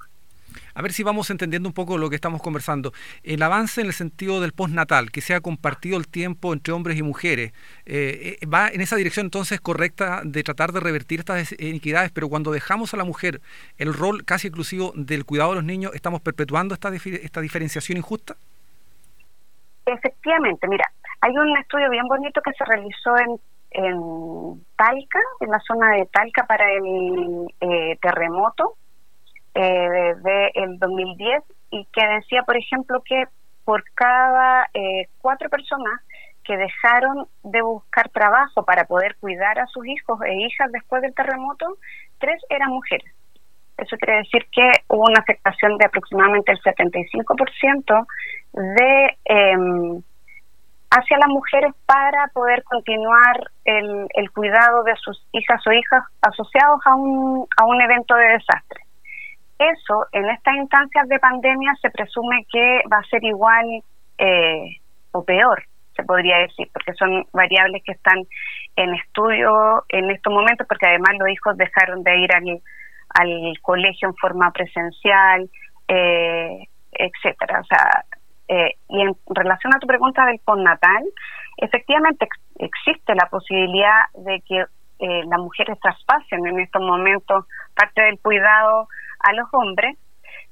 A 0.75 0.83
ver 0.83 0.93
si 0.93 1.03
vamos 1.03 1.31
entendiendo 1.31 1.69
un 1.69 1.73
poco 1.73 1.99
lo 1.99 2.09
que 2.09 2.17
estamos 2.17 2.43
conversando. 2.43 2.93
El 3.23 3.43
avance 3.43 3.81
en 3.81 3.89
el 3.89 3.93
sentido 3.93 4.41
del 4.41 4.53
postnatal, 4.53 5.11
que 5.11 5.21
se 5.21 5.35
ha 5.35 5.41
compartido 5.41 5.99
el 5.99 6.09
tiempo 6.09 6.53
entre 6.53 6.73
hombres 6.73 6.99
y 6.99 7.03
mujeres, 7.03 7.53
eh, 7.87 8.39
eh, 8.41 8.47
va 8.47 8.69
en 8.69 8.81
esa 8.81 8.97
dirección 8.97 9.27
entonces 9.27 9.61
correcta 9.61 10.23
de 10.25 10.43
tratar 10.43 10.73
de 10.73 10.81
revertir 10.81 11.21
estas 11.21 11.53
inequidades, 11.59 12.11
pero 12.13 12.29
cuando 12.29 12.53
dejamos 12.53 12.95
a 12.95 12.97
la 12.97 13.05
mujer 13.05 13.41
el 13.79 13.95
rol 13.95 14.25
casi 14.25 14.49
exclusivo 14.49 14.93
del 14.95 15.25
cuidado 15.25 15.51
de 15.51 15.57
los 15.57 15.65
niños, 15.65 15.93
¿estamos 15.95 16.21
perpetuando 16.21 16.75
esta, 16.75 16.91
esta 16.95 17.41
diferenciación 17.41 17.99
injusta? 17.99 18.37
Efectivamente, 19.87 20.69
mira, 20.69 20.85
hay 21.21 21.37
un 21.37 21.57
estudio 21.59 21.91
bien 21.91 22.07
bonito 22.07 22.41
que 22.43 22.53
se 22.53 22.65
realizó 22.65 23.17
en, 23.19 23.41
en 23.73 24.65
Talca, 24.77 25.21
en 25.41 25.51
la 25.51 25.61
zona 25.61 25.93
de 25.97 26.07
Talca 26.07 26.47
para 26.47 26.71
el 26.73 27.47
eh, 27.61 27.99
terremoto 28.01 28.77
eh, 29.55 30.15
de, 30.23 30.51
el 30.55 30.79
2010 30.79 31.43
y 31.71 31.87
que 31.93 32.07
decía, 32.07 32.43
por 32.43 32.57
ejemplo, 32.57 33.03
que 33.05 33.25
por 33.65 33.85
cada 33.95 34.69
eh, 34.75 35.09
cuatro 35.21 35.49
personas 35.49 36.01
que 36.45 36.57
dejaron 36.57 37.27
de 37.45 37.63
buscar 37.63 38.09
trabajo 38.09 38.65
para 38.65 38.85
poder 38.85 39.17
cuidar 39.21 39.59
a 39.59 39.67
sus 39.67 39.87
hijos 39.87 40.21
e 40.23 40.35
hijas 40.35 40.73
después 40.73 41.03
del 41.03 41.15
terremoto, 41.15 41.67
tres 42.19 42.43
eran 42.49 42.71
mujeres. 42.71 43.13
Eso 43.77 43.97
quiere 43.97 44.19
decir 44.19 44.47
que 44.53 44.71
hubo 44.89 45.05
una 45.05 45.21
afectación 45.21 45.79
de 45.79 45.87
aproximadamente 45.87 46.53
el 46.53 46.61
75% 46.61 48.07
de 48.53 49.17
eh, 49.25 50.03
hacia 50.91 51.19
las 51.19 51.29
mujeres 51.29 51.73
para 51.87 52.27
poder 52.35 52.65
continuar 52.65 53.51
el, 53.65 54.07
el, 54.15 54.31
cuidado 54.33 54.83
de 54.83 54.97
sus 54.97 55.25
hijas 55.33 55.65
o 55.67 55.73
hijas 55.73 56.03
asociados 56.21 56.81
a 56.85 56.95
un, 56.97 57.47
a 57.57 57.65
un 57.65 57.81
evento 57.81 58.15
de 58.17 58.27
desastre. 58.27 58.81
Eso, 59.61 60.07
en 60.13 60.25
estas 60.31 60.57
instancias 60.57 61.07
de 61.07 61.19
pandemia, 61.19 61.75
se 61.83 61.91
presume 61.91 62.47
que 62.51 62.81
va 62.91 62.97
a 62.97 63.11
ser 63.11 63.23
igual 63.23 63.67
eh, 64.17 64.81
o 65.13 65.23
peor, 65.23 65.63
se 65.95 66.03
podría 66.03 66.39
decir, 66.39 66.67
porque 66.73 66.95
son 66.95 67.27
variables 67.35 67.83
que 67.85 67.93
están 67.93 68.25
en 68.77 68.95
estudio 68.95 69.85
en 69.91 70.11
estos 70.11 70.33
momentos, 70.33 70.67
porque 70.67 70.87
además 70.87 71.11
los 71.19 71.29
hijos 71.29 71.59
dejaron 71.59 72.03
de 72.03 72.19
ir 72.21 72.35
al, 72.35 72.63
al 73.11 73.53
colegio 73.61 74.09
en 74.09 74.15
forma 74.17 74.51
presencial, 74.51 75.51
eh, 75.89 76.67
etcétera. 76.93 77.61
O 77.61 77.65
sea, 77.65 78.05
eh, 78.49 78.77
y 78.89 79.03
en 79.03 79.15
relación 79.29 79.75
a 79.75 79.79
tu 79.79 79.87
pregunta 79.87 80.25
del 80.25 80.41
postnatal, 80.43 81.05
efectivamente 81.59 82.27
existe 82.59 83.15
la 83.15 83.29
posibilidad 83.29 84.09
de 84.15 84.41
que 84.41 84.65
eh, 85.01 85.23
las 85.27 85.39
mujeres 85.39 85.79
traspasen 85.81 86.47
en 86.47 86.61
estos 86.61 86.81
momentos 86.81 87.45
parte 87.75 88.01
del 88.03 88.19
cuidado 88.21 88.89
a 89.21 89.33
los 89.33 89.49
hombres, 89.53 89.97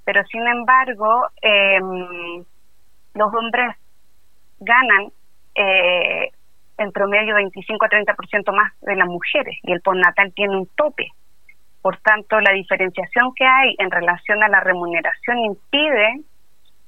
pero 0.05 0.25
sin 0.27 0.47
embargo, 0.47 1.29
em, 1.43 2.45
los 3.15 3.35
hombres 3.35 3.77
ganan 4.61 5.13
eh, 5.55 6.31
en 6.79 6.93
promedio 6.93 7.35
25 7.35 7.85
a 7.85 7.89
30% 7.89 8.53
más 8.53 8.73
de 8.81 8.95
las 8.95 9.09
mujeres 9.09 9.59
y 9.63 9.73
el 9.73 9.81
postnatal 9.81 10.33
tiene 10.35 10.57
un 10.57 10.67
tope. 10.77 11.09
Por 11.83 11.97
tanto, 11.99 12.41
la 12.41 12.53
diferenciación 12.53 13.35
que 13.35 13.45
hay 13.45 13.75
en 13.79 13.91
relación 13.91 14.43
a 14.43 14.49
la 14.49 14.61
remuneración 14.61 15.39
impide 15.39 16.21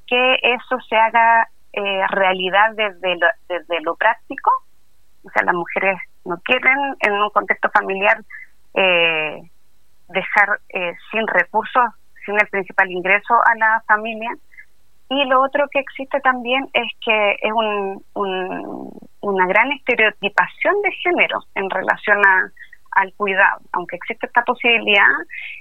que 0.06 0.34
eso 0.42 0.78
se 0.88 0.96
haga 0.96 1.49
eh, 1.72 2.06
realidad 2.10 2.75
desde 2.75 3.16
lo, 3.16 3.26
desde 3.49 3.80
lo 3.82 3.94
práctico. 3.96 4.50
O 5.25 5.30
sea, 5.30 5.44
las 5.44 5.54
mujeres 5.54 5.99
no 6.25 6.37
quieren 6.38 6.78
en 7.00 7.12
un 7.12 7.30
contexto 7.30 7.70
familiar 7.70 8.18
eh, 8.75 9.42
dejar 10.11 10.61
eh, 10.69 10.93
sin 11.11 11.26
recursos, 11.26 11.85
sin 12.25 12.35
el 12.35 12.47
principal 12.49 12.90
ingreso 12.90 13.35
a 13.35 13.55
la 13.57 13.83
familia. 13.87 14.31
Y 15.09 15.25
lo 15.25 15.43
otro 15.43 15.67
que 15.71 15.81
existe 15.81 16.21
también 16.21 16.69
es 16.73 16.88
que 17.05 17.33
es 17.43 17.52
un, 17.52 18.05
una 19.21 19.47
gran 19.47 19.73
estereotipación 19.73 20.83
de 20.83 20.93
género 20.93 21.40
en 21.57 21.69
relación 21.69 22.19
a, 22.25 22.50
al 22.93 23.12
cuidado. 23.14 23.61
Aunque 23.73 23.97
existe 23.97 24.26
esta 24.26 24.43
posibilidad, 24.43 25.11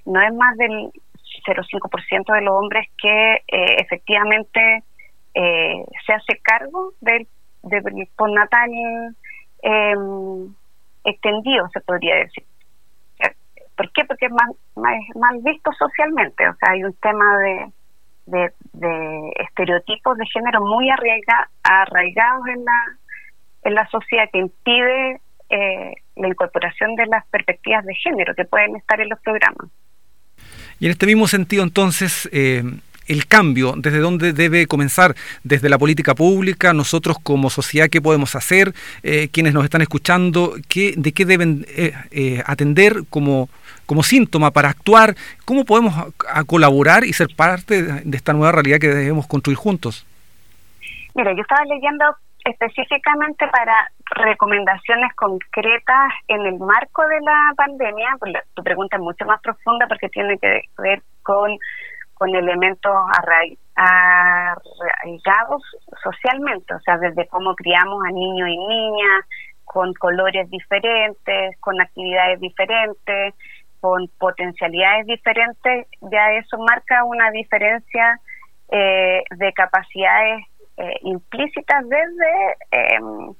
no 0.06 0.22
es 0.22 0.34
más 0.34 0.56
del 0.58 0.92
0,5% 1.48 2.34
de 2.34 2.42
los 2.42 2.54
hombres 2.54 2.88
que 3.02 3.34
eh, 3.48 3.76
efectivamente 3.80 4.84
eh, 5.34 5.86
se 6.06 6.14
hace 6.14 6.40
cargo 6.42 6.94
del, 7.02 7.28
del 7.64 8.08
postnatal 8.16 8.70
em, 9.62 10.54
extendido, 11.04 11.70
se 11.70 11.82
podría 11.82 12.16
decir. 12.16 12.44
¿Por 13.80 13.90
qué? 13.94 14.04
Porque 14.04 14.26
es 14.26 14.32
más, 14.34 14.50
mal 14.76 15.40
visto 15.42 15.72
socialmente, 15.72 16.50
o 16.50 16.54
sea, 16.56 16.74
hay 16.74 16.84
un 16.84 16.92
tema 16.96 17.38
de, 18.26 18.52
de, 18.74 19.32
estereotipos 19.40 20.18
de 20.18 20.26
género 20.26 20.60
muy 20.66 20.90
arraigados 20.90 22.48
en 22.48 22.66
la, 22.66 22.98
en 23.64 23.74
la 23.76 23.88
sociedad 23.88 24.26
que 24.34 24.40
impide 24.40 25.22
eh, 25.50 25.94
la 26.18 26.28
incorporación 26.28 26.94
de 26.96 27.06
las 27.06 27.26
perspectivas 27.28 27.86
de 27.86 27.96
género 27.96 28.36
que 28.36 28.44
pueden 28.44 28.76
estar 28.76 29.00
en 29.00 29.08
los 29.08 29.20
programas. 29.22 29.72
Y 30.82 30.88
en 30.88 30.92
este 30.92 31.06
mismo 31.06 31.28
sentido, 31.28 31.64
entonces, 31.64 32.28
eh, 32.34 32.64
el 33.10 33.28
cambio, 33.28 33.74
desde 33.76 34.00
dónde 34.00 34.32
debe 34.32 34.68
comenzar, 34.68 35.16
desde 35.44 35.68
la 35.68 35.78
política 35.78 36.16
pública, 36.16 36.74
nosotros 36.74 37.18
como 37.22 37.50
sociedad, 37.50 37.90
qué 37.90 38.02
podemos 38.02 38.36
hacer, 38.36 38.74
eh, 39.04 39.28
quienes 39.32 39.54
nos 39.54 39.64
están 39.66 39.82
escuchando, 39.82 40.54
qué, 40.70 40.94
de 40.96 41.12
qué 41.12 41.26
deben 41.26 41.66
eh, 41.68 42.44
atender 42.46 43.04
como, 43.10 43.50
como 43.86 44.04
síntoma 44.04 44.52
para 44.52 44.70
actuar, 44.70 45.16
cómo 45.46 45.66
podemos 45.66 45.94
colaborar 46.48 47.04
y 47.04 47.14
ser 47.14 47.28
parte 47.36 47.82
de 47.82 48.18
esta 48.18 48.34
nueva 48.34 48.52
realidad 48.52 48.80
que 48.80 48.88
debemos 48.88 49.28
construir 49.28 49.58
juntos. 49.58 50.06
Mira, 51.16 51.34
yo 51.34 51.42
estaba 51.42 51.66
leyendo 51.66 52.06
específicamente 52.46 53.48
para 53.48 53.92
recomendaciones 54.12 55.14
concretas 55.16 56.14
en 56.28 56.46
el 56.46 56.60
marco 56.60 57.08
de 57.08 57.22
la 57.22 57.54
pandemia, 57.56 58.16
pues 58.20 58.34
tu 58.54 58.64
pregunta 58.64 58.98
es 58.98 59.02
mucho 59.02 59.26
más 59.26 59.42
profunda 59.42 59.88
porque 59.88 60.10
tiene 60.10 60.38
que 60.38 60.62
ver 60.78 61.02
con, 61.24 61.58
con 62.20 62.36
elementos 62.36 62.94
arraigados 63.76 65.64
socialmente, 66.04 66.74
o 66.74 66.80
sea, 66.82 66.98
desde 66.98 67.28
cómo 67.28 67.56
criamos 67.56 68.04
a 68.06 68.12
niños 68.12 68.50
y 68.50 68.58
niñas, 68.58 69.26
con 69.64 69.94
colores 69.94 70.50
diferentes, 70.50 71.58
con 71.62 71.80
actividades 71.80 72.42
diferentes, 72.42 73.36
con 73.80 74.10
potencialidades 74.18 75.06
diferentes, 75.06 75.88
ya 76.12 76.34
eso 76.34 76.58
marca 76.58 77.06
una 77.06 77.32
diferencia 77.32 78.20
eh, 78.70 79.24
de 79.38 79.54
capacidades 79.54 80.44
eh, 80.76 81.00
implícitas 81.04 81.88
desde, 81.88 82.58
em, 82.72 83.34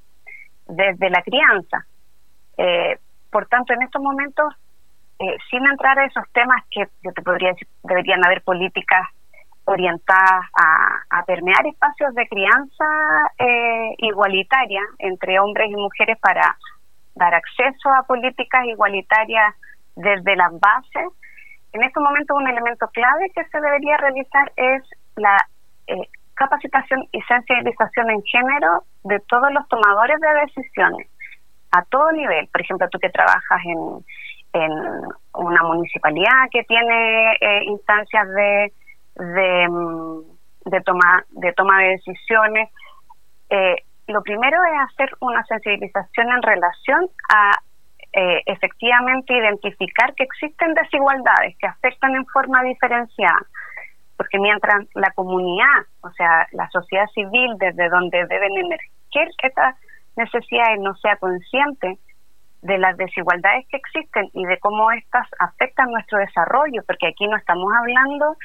desde 0.68 1.10
la 1.10 1.22
crianza. 1.22 1.84
Eh, 2.56 2.96
por 3.30 3.46
tanto, 3.46 3.74
en 3.74 3.82
estos 3.82 4.00
momentos, 4.00 4.54
eh, 5.20 5.36
sin 5.50 5.66
entrar 5.66 5.98
a 5.98 6.06
esos 6.06 6.24
temas 6.32 6.64
que 6.70 6.88
yo 7.02 7.12
te 7.12 7.20
podría 7.20 7.50
decir, 7.50 7.68
deberían 7.84 8.24
haber 8.24 8.42
políticas 8.42 9.06
orientadas 9.66 10.46
a, 10.56 11.22
permear 11.26 11.64
espacios 11.66 12.12
de 12.14 12.26
crianza 12.26 12.84
igualitaria 13.98 14.80
entre 14.98 15.38
hombres 15.38 15.70
y 15.70 15.76
mujeres 15.76 16.18
para 16.18 16.56
dar 17.14 17.34
acceso 17.34 17.90
a 17.90 18.02
políticas 18.02 18.64
igualitarias 18.64 19.54
desde 19.94 20.34
las 20.34 20.58
bases. 20.58 21.12
En 21.72 21.84
estos 21.84 22.02
momentos 22.02 22.36
un 22.36 22.48
elemento 22.48 22.88
clave 22.88 23.30
que 23.32 23.44
se 23.44 23.60
debería 23.60 23.98
realizar 23.98 24.50
es 24.56 24.82
la 25.16 25.36
capacitación 26.34 27.06
y 27.12 27.20
sensibilización 27.22 28.10
en 28.10 28.22
género 28.22 28.84
de 29.04 29.20
todos 29.28 29.52
los 29.52 29.68
tomadores 29.68 30.18
de 30.20 30.34
decisiones, 30.46 31.06
a 31.70 31.84
todo 31.84 32.10
nivel. 32.12 32.48
Por 32.48 32.62
ejemplo, 32.62 32.88
tú 32.88 32.98
que 32.98 33.10
trabajas 33.10 33.60
en, 33.66 34.04
en 34.52 34.72
una 35.34 35.62
municipalidad 35.62 36.48
que 36.50 36.64
tiene 36.64 37.32
eh, 37.40 37.64
instancias 37.64 38.28
de, 38.28 38.72
de, 39.16 39.68
mm, 39.68 40.20
de, 40.66 40.80
toma, 40.82 41.24
de 41.30 41.52
toma 41.52 41.82
de 41.82 41.88
decisiones, 41.90 42.68
eh, 43.50 43.76
lo 44.08 44.22
primero 44.22 44.56
es 44.64 44.92
hacer 44.92 45.10
una 45.20 45.44
sensibilización 45.44 46.30
en 46.30 46.42
relación 46.42 47.08
a 47.32 47.52
eh, 48.12 48.42
efectivamente 48.46 49.36
identificar 49.36 50.14
que 50.14 50.24
existen 50.24 50.74
desigualdades 50.74 51.56
que 51.58 51.66
afectan 51.66 52.16
en 52.16 52.26
forma 52.26 52.62
diferenciada. 52.64 53.46
Porque 54.16 54.38
mientras 54.38 54.84
la 54.94 55.10
comunidad, 55.12 55.86
o 56.02 56.10
sea, 56.10 56.46
la 56.52 56.68
sociedad 56.70 57.06
civil, 57.14 57.56
desde 57.58 57.88
donde 57.88 58.26
deben 58.26 58.56
emerger 58.56 59.28
estas 59.42 59.76
necesidades, 60.16 60.80
no 60.80 60.94
sea 60.96 61.16
consciente 61.16 61.98
de 62.62 62.78
las 62.78 62.96
desigualdades 62.96 63.66
que 63.68 63.78
existen 63.78 64.30
y 64.32 64.44
de 64.44 64.58
cómo 64.58 64.90
estas 64.92 65.26
afectan 65.38 65.90
nuestro 65.90 66.18
desarrollo, 66.18 66.82
porque 66.86 67.08
aquí 67.08 67.26
no 67.26 67.36
estamos 67.36 67.72
hablando 67.78 68.36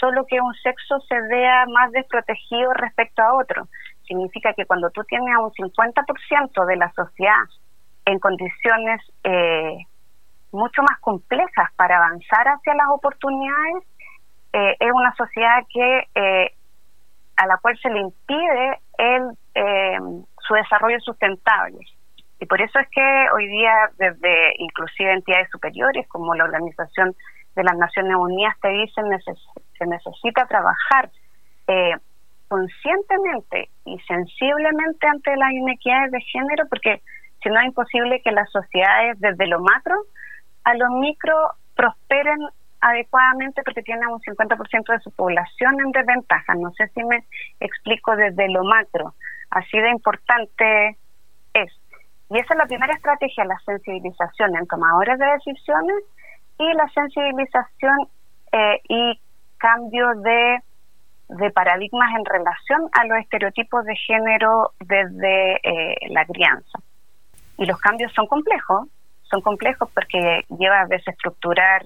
solo 0.00 0.24
que 0.26 0.40
un 0.40 0.54
sexo 0.54 1.00
se 1.00 1.20
vea 1.28 1.66
más 1.66 1.90
desprotegido 1.92 2.72
respecto 2.74 3.22
a 3.22 3.34
otro. 3.34 3.68
Significa 4.06 4.52
que 4.54 4.66
cuando 4.66 4.90
tú 4.90 5.02
tienes 5.04 5.34
a 5.34 5.40
un 5.40 5.50
50% 5.50 6.66
de 6.66 6.76
la 6.76 6.92
sociedad 6.92 7.44
en 8.06 8.18
condiciones 8.18 9.00
eh, 9.24 9.78
mucho 10.52 10.82
más 10.82 10.98
complejas 11.00 11.70
para 11.76 11.96
avanzar 11.96 12.46
hacia 12.48 12.74
las 12.74 12.88
oportunidades, 12.90 13.84
eh, 14.52 14.76
es 14.80 14.92
una 14.92 15.14
sociedad 15.14 15.64
que 15.72 16.08
eh, 16.14 16.52
a 17.36 17.46
la 17.46 17.58
cual 17.58 17.78
se 17.78 17.90
le 17.90 18.00
impide 18.00 18.80
el, 18.96 20.26
su 20.40 20.54
desarrollo 20.54 20.98
sustentable. 21.00 21.78
Y 22.40 22.46
por 22.46 22.60
eso 22.60 22.78
es 22.78 22.88
que 22.90 23.26
hoy 23.34 23.48
día 23.48 23.72
desde 23.98 24.54
inclusive 24.58 25.12
entidades 25.12 25.48
superiores 25.50 26.06
como 26.08 26.34
la 26.34 26.44
Organización 26.44 27.14
de 27.56 27.64
las 27.64 27.76
Naciones 27.76 28.14
Unidas 28.16 28.54
te 28.60 28.68
dicen 28.68 29.04
se 29.78 29.86
necesita 29.86 30.46
trabajar 30.46 31.10
eh, 31.66 31.94
conscientemente 32.48 33.68
y 33.84 33.98
sensiblemente 34.00 35.06
ante 35.06 35.36
las 35.36 35.52
inequidades 35.52 36.12
de 36.12 36.20
género 36.20 36.66
porque 36.68 37.02
si 37.42 37.48
no 37.50 37.60
es 37.60 37.66
imposible 37.66 38.22
que 38.22 38.32
las 38.32 38.50
sociedades 38.50 39.18
desde 39.20 39.46
lo 39.46 39.60
macro 39.60 39.96
a 40.64 40.74
lo 40.74 40.90
micro 40.98 41.34
prosperen 41.74 42.38
adecuadamente 42.80 43.62
porque 43.64 43.82
tienen 43.82 44.08
un 44.08 44.20
50% 44.20 44.92
de 44.92 45.00
su 45.00 45.10
población 45.12 45.80
en 45.84 45.92
desventaja. 45.92 46.54
No 46.54 46.70
sé 46.72 46.88
si 46.88 47.02
me 47.04 47.24
explico 47.60 48.14
desde 48.16 48.48
lo 48.48 48.64
macro. 48.64 49.14
Así 49.50 49.78
de 49.78 49.90
importante 49.90 50.96
es. 51.54 51.72
Y 52.30 52.38
esa 52.38 52.54
es 52.54 52.58
la 52.58 52.66
primera 52.66 52.94
estrategia, 52.94 53.44
la 53.44 53.58
sensibilización 53.64 54.56
en 54.56 54.66
tomadores 54.66 55.18
de 55.18 55.26
decisiones 55.26 56.04
y 56.58 56.72
la 56.74 56.88
sensibilización 56.88 58.08
eh, 58.52 58.80
y 58.88 59.20
cambio 59.56 60.08
de, 60.16 60.60
paradigmas 61.52 62.10
en 62.18 62.24
relación 62.24 62.88
a 62.92 63.04
los 63.06 63.18
estereotipos 63.18 63.84
de 63.84 63.96
género 63.96 64.72
desde 64.80 65.56
eh, 65.56 65.96
la 66.08 66.24
crianza. 66.24 66.78
Y 67.56 67.66
los 67.66 67.78
cambios 67.80 68.12
son 68.14 68.26
complejos, 68.26 68.88
son 69.22 69.40
complejos 69.40 69.90
porque 69.92 70.44
lleva 70.58 70.80
a 70.80 70.86
veces 70.86 71.08
estructurar 71.08 71.84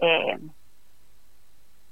eh, 0.00 0.38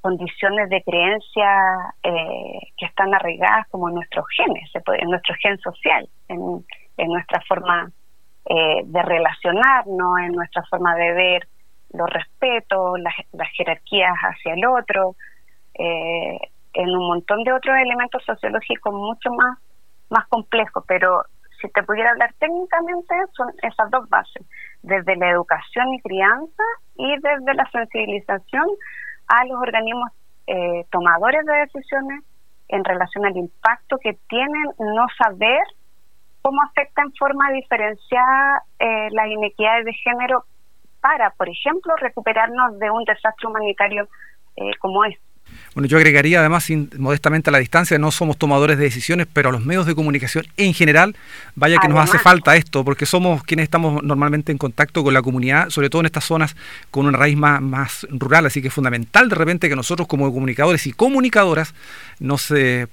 condiciones 0.00 0.68
de 0.68 0.82
creencia 0.82 1.94
que 2.02 2.86
están 2.86 3.14
arraigadas 3.14 3.68
como 3.68 3.88
en 3.88 3.94
nuestros 3.94 4.24
genes, 4.36 4.68
en 4.74 5.10
nuestro 5.10 5.34
gen 5.40 5.56
social, 5.58 6.08
en, 6.28 6.64
en 6.96 7.08
nuestra 7.08 7.40
forma 7.48 7.90
de 8.44 9.02
relacionarnos, 9.02 10.18
en 10.18 10.32
nuestra 10.32 10.62
forma 10.64 10.94
de 10.96 11.12
ver 11.12 11.48
los 11.92 12.08
respetos, 12.10 12.98
las, 13.00 13.14
jerarquías 13.52 14.14
hacia 14.14 14.54
el 14.54 14.64
otro, 14.66 15.14
eh, 15.74 16.38
en 16.74 16.88
un 16.88 17.06
montón 17.06 17.44
de 17.44 17.52
otros 17.52 17.76
elementos 17.76 18.22
sociológicos 18.24 18.92
mucho 18.92 19.30
más, 19.30 19.58
más 20.08 20.26
complejos, 20.28 20.84
pero 20.86 21.22
si 21.60 21.68
te 21.68 21.82
pudiera 21.82 22.10
hablar 22.10 22.34
técnicamente 22.38 23.14
son 23.36 23.50
esas 23.62 23.90
dos 23.90 24.08
bases, 24.08 24.44
desde 24.82 25.16
la 25.16 25.30
educación 25.30 25.94
y 25.94 26.00
crianza 26.00 26.62
y 26.96 27.14
desde 27.18 27.54
la 27.54 27.68
sensibilización 27.70 28.66
a 29.28 29.44
los 29.44 29.60
organismos 29.60 30.10
eh, 30.46 30.84
tomadores 30.90 31.44
de 31.44 31.52
decisiones 31.52 32.24
en 32.68 32.84
relación 32.84 33.26
al 33.26 33.36
impacto 33.36 33.98
que 33.98 34.18
tienen 34.28 34.64
no 34.78 35.06
saber 35.22 35.62
cómo 36.42 36.60
afecta 36.62 37.02
en 37.02 37.12
forma 37.14 37.50
diferenciada 37.52 38.64
eh, 38.78 39.08
las 39.12 39.28
inequidades 39.28 39.84
de 39.86 39.92
género 39.94 40.44
para, 41.00 41.30
por 41.30 41.48
ejemplo, 41.48 41.94
recuperarnos 41.96 42.78
de 42.78 42.90
un 42.90 43.04
desastre 43.04 43.48
humanitario 43.48 44.08
eh, 44.56 44.70
como 44.80 45.04
este. 45.04 45.31
Bueno, 45.74 45.88
yo 45.88 45.96
agregaría 45.96 46.40
además, 46.40 46.68
modestamente 46.98 47.48
a 47.48 47.52
la 47.52 47.58
distancia, 47.58 47.98
no 47.98 48.10
somos 48.10 48.36
tomadores 48.36 48.76
de 48.76 48.84
decisiones, 48.84 49.26
pero 49.32 49.48
a 49.48 49.52
los 49.52 49.64
medios 49.64 49.86
de 49.86 49.94
comunicación 49.94 50.46
en 50.56 50.74
general, 50.74 51.16
vaya 51.54 51.78
que 51.78 51.88
nos 51.88 51.98
hace 51.98 52.18
falta 52.18 52.56
esto, 52.56 52.84
porque 52.84 53.06
somos 53.06 53.42
quienes 53.42 53.64
estamos 53.64 54.02
normalmente 54.02 54.52
en 54.52 54.58
contacto 54.58 55.02
con 55.02 55.14
la 55.14 55.22
comunidad, 55.22 55.70
sobre 55.70 55.88
todo 55.88 56.00
en 56.00 56.06
estas 56.06 56.24
zonas 56.24 56.56
con 56.90 57.06
una 57.06 57.16
raíz 57.16 57.36
más, 57.36 58.06
rural, 58.10 58.46
así 58.46 58.60
que 58.60 58.68
es 58.68 58.74
fundamental 58.74 59.28
de 59.28 59.34
repente 59.34 59.68
que 59.68 59.76
nosotros 59.76 60.06
como 60.08 60.32
comunicadores 60.32 60.86
y 60.86 60.92
comunicadoras 60.92 61.74
nos 62.20 62.50
eh, 62.50 62.86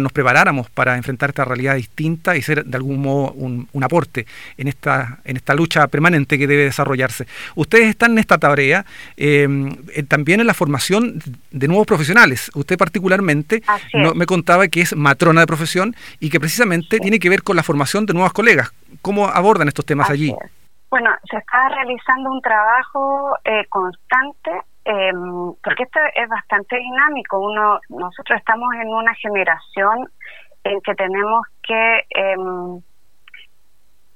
nos 0.00 0.12
preparáramos 0.12 0.70
para 0.70 0.96
enfrentar 0.96 1.30
esta 1.30 1.44
realidad 1.44 1.76
distinta 1.76 2.36
y 2.36 2.42
ser 2.42 2.64
de 2.64 2.76
algún 2.76 3.00
modo 3.00 3.32
un, 3.32 3.68
aporte 3.82 4.26
en 4.56 4.68
esta, 4.68 5.20
en 5.24 5.36
esta 5.36 5.54
lucha 5.54 5.86
permanente 5.86 6.38
que 6.38 6.46
debe 6.46 6.64
desarrollarse. 6.64 7.26
Ustedes 7.54 7.88
están 7.88 8.12
en 8.12 8.18
esta 8.18 8.36
tarea 8.38 8.84
eh, 9.16 9.48
también 10.08 10.40
en 10.40 10.46
la 10.46 10.54
formación 10.54 11.22
de 11.50 11.68
nuevos 11.68 11.86
profesionales. 11.86 12.15
Usted 12.54 12.78
particularmente 12.78 13.62
me 14.14 14.26
contaba 14.26 14.68
que 14.68 14.80
es 14.80 14.96
matrona 14.96 15.42
de 15.42 15.46
profesión 15.46 15.94
y 16.20 16.30
que 16.30 16.40
precisamente 16.40 16.98
tiene 16.98 17.18
que 17.18 17.28
ver 17.28 17.42
con 17.42 17.56
la 17.56 17.62
formación 17.62 18.06
de 18.06 18.14
nuevas 18.14 18.32
colegas. 18.32 18.72
¿Cómo 19.02 19.26
abordan 19.26 19.68
estos 19.68 19.84
temas 19.84 20.10
allí? 20.10 20.34
Bueno, 20.90 21.10
se 21.30 21.36
está 21.36 21.68
realizando 21.68 22.30
un 22.30 22.40
trabajo 22.40 23.36
eh, 23.44 23.66
constante 23.68 24.50
em, 24.84 25.52
porque 25.62 25.82
esto 25.82 26.00
es 26.14 26.28
bastante 26.28 26.76
dinámico. 26.76 27.38
Uno, 27.38 27.80
nosotros 27.88 28.38
estamos 28.38 28.68
en 28.80 28.88
una 28.88 29.14
generación 29.14 30.08
en 30.64 30.80
que 30.80 30.94
tenemos 30.94 31.46
que 31.62 32.04
em, 32.10 32.80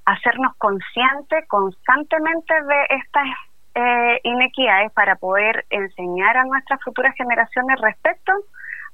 hacernos 0.06 0.54
conscientes 0.56 1.46
constantemente 1.48 2.54
de 2.54 2.96
estas 2.96 3.24
eh, 3.80 4.20
inequidades 4.24 4.92
para 4.92 5.16
poder 5.16 5.64
enseñar 5.70 6.36
a 6.36 6.44
nuestras 6.44 6.82
futuras 6.82 7.14
generaciones 7.16 7.80
respecto 7.80 8.32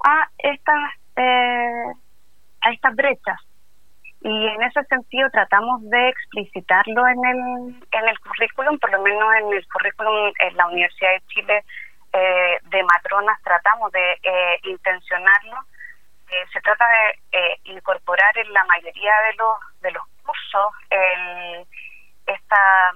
a 0.04 0.28
estas 0.38 0.90
eh, 1.16 1.92
a 2.62 2.70
estas 2.72 2.94
brechas. 2.94 3.40
Y 4.20 4.46
en 4.46 4.62
ese 4.62 4.82
sentido 4.84 5.28
tratamos 5.30 5.82
de 5.82 6.08
explicitarlo 6.08 7.06
en 7.08 7.24
el 7.24 7.38
en 7.92 8.08
el 8.08 8.18
currículum 8.20 8.78
por 8.78 8.90
lo 8.92 9.02
menos 9.02 9.28
en 9.40 9.52
el 9.52 9.66
currículum 9.68 10.32
en 10.40 10.56
la 10.56 10.66
Universidad 10.66 11.12
de 11.12 11.26
Chile 11.28 11.64
eh, 12.12 12.58
de 12.62 12.82
matronas 12.84 13.40
tratamos 13.42 13.92
de 13.92 14.12
eh, 14.22 14.60
intencionarlo. 14.64 15.56
Se 16.52 16.60
trata 16.60 16.84
de 16.88 17.58
incorporar 17.64 18.36
en 18.36 18.52
la 18.52 18.64
mayoría 18.64 19.12
de 19.28 19.34
los 19.36 19.80
de 19.80 19.90
los 19.92 20.02
cursos 20.24 20.74
el, 20.90 21.66
esta 22.26 22.92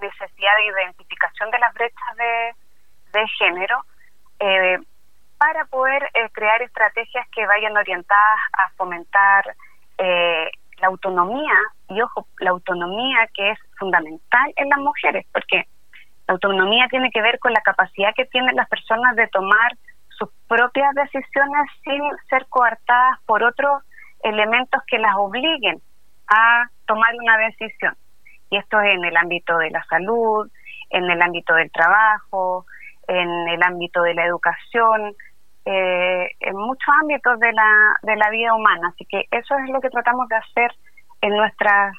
necesidad 0.00 0.37
de 0.56 0.66
identificación 0.66 1.50
de 1.50 1.58
las 1.58 1.74
brechas 1.74 2.16
de, 2.16 2.54
género 3.38 3.82
eh, 4.38 4.78
para 5.38 5.64
poder 5.64 6.04
eh, 6.14 6.28
crear 6.32 6.62
estrategias 6.62 7.26
que 7.30 7.44
vayan 7.46 7.76
orientadas 7.76 8.40
a 8.52 8.70
fomentar 8.76 9.56
eh, 9.98 10.48
la 10.80 10.86
autonomía 10.86 11.54
y 11.88 12.00
ojo, 12.00 12.28
la 12.38 12.50
autonomía 12.50 13.28
que 13.34 13.50
es 13.50 13.58
fundamental 13.76 14.52
en 14.56 14.68
las 14.68 14.78
mujeres, 14.78 15.26
porque 15.32 15.66
la 16.28 16.34
autonomía 16.34 16.86
tiene 16.90 17.10
que 17.10 17.22
ver 17.22 17.40
con 17.40 17.52
la 17.52 17.60
capacidad 17.62 18.14
que 18.14 18.26
tienen 18.26 18.54
las 18.54 18.68
personas 18.68 19.16
de 19.16 19.26
tomar 19.28 19.72
sus 20.10 20.28
propias 20.46 20.94
decisiones 20.94 21.70
sin 21.82 22.02
ser 22.28 22.46
coartadas 22.48 23.18
por 23.26 23.42
otros 23.42 23.82
elementos 24.22 24.80
que 24.86 24.98
las 24.98 25.14
obliguen 25.16 25.80
a 26.28 26.68
tomar 26.86 27.14
una 27.20 27.38
decisión 27.38 27.96
y 28.50 28.56
esto 28.56 28.80
es 28.80 28.94
en 28.94 29.04
el 29.04 29.16
ámbito 29.16 29.58
de 29.58 29.70
la 29.70 29.84
salud, 29.84 30.50
en 30.90 31.10
el 31.10 31.20
ámbito 31.20 31.54
del 31.54 31.70
trabajo, 31.70 32.66
en 33.06 33.28
el 33.48 33.62
ámbito 33.62 34.02
de 34.02 34.14
la 34.14 34.24
educación, 34.24 35.14
eh, 35.64 36.30
en 36.40 36.56
muchos 36.56 36.94
ámbitos 37.02 37.38
de 37.40 37.52
la, 37.52 37.96
de 38.02 38.16
la 38.16 38.30
vida 38.30 38.54
humana. 38.54 38.88
Así 38.88 39.04
que 39.04 39.26
eso 39.30 39.54
es 39.58 39.70
lo 39.70 39.80
que 39.80 39.90
tratamos 39.90 40.28
de 40.28 40.36
hacer 40.36 40.72
en 41.20 41.36
nuestras, 41.36 41.94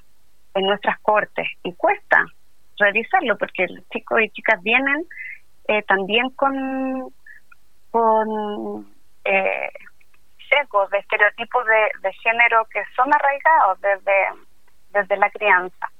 en 0.56 0.66
nuestras 0.66 1.00
cortes. 1.02 1.48
Y 1.64 1.74
cuesta 1.74 2.26
realizarlo 2.80 3.38
porque 3.38 3.68
los 3.68 3.88
chicos 3.90 4.22
y 4.22 4.30
chicas 4.30 4.62
vienen 4.64 5.06
eh, 5.68 5.84
también 5.84 6.30
con, 6.32 7.14
con 7.92 8.88
eh, 9.26 9.70
sesgos 10.50 10.90
de 10.90 10.98
estereotipos 11.00 11.66
de, 11.66 12.08
de 12.08 12.14
género 12.14 12.66
que 12.72 12.82
son 12.96 13.14
arraigados 13.14 13.82
desde, 13.82 14.28
desde 14.92 15.18
la 15.18 15.30
crianza. 15.30 15.92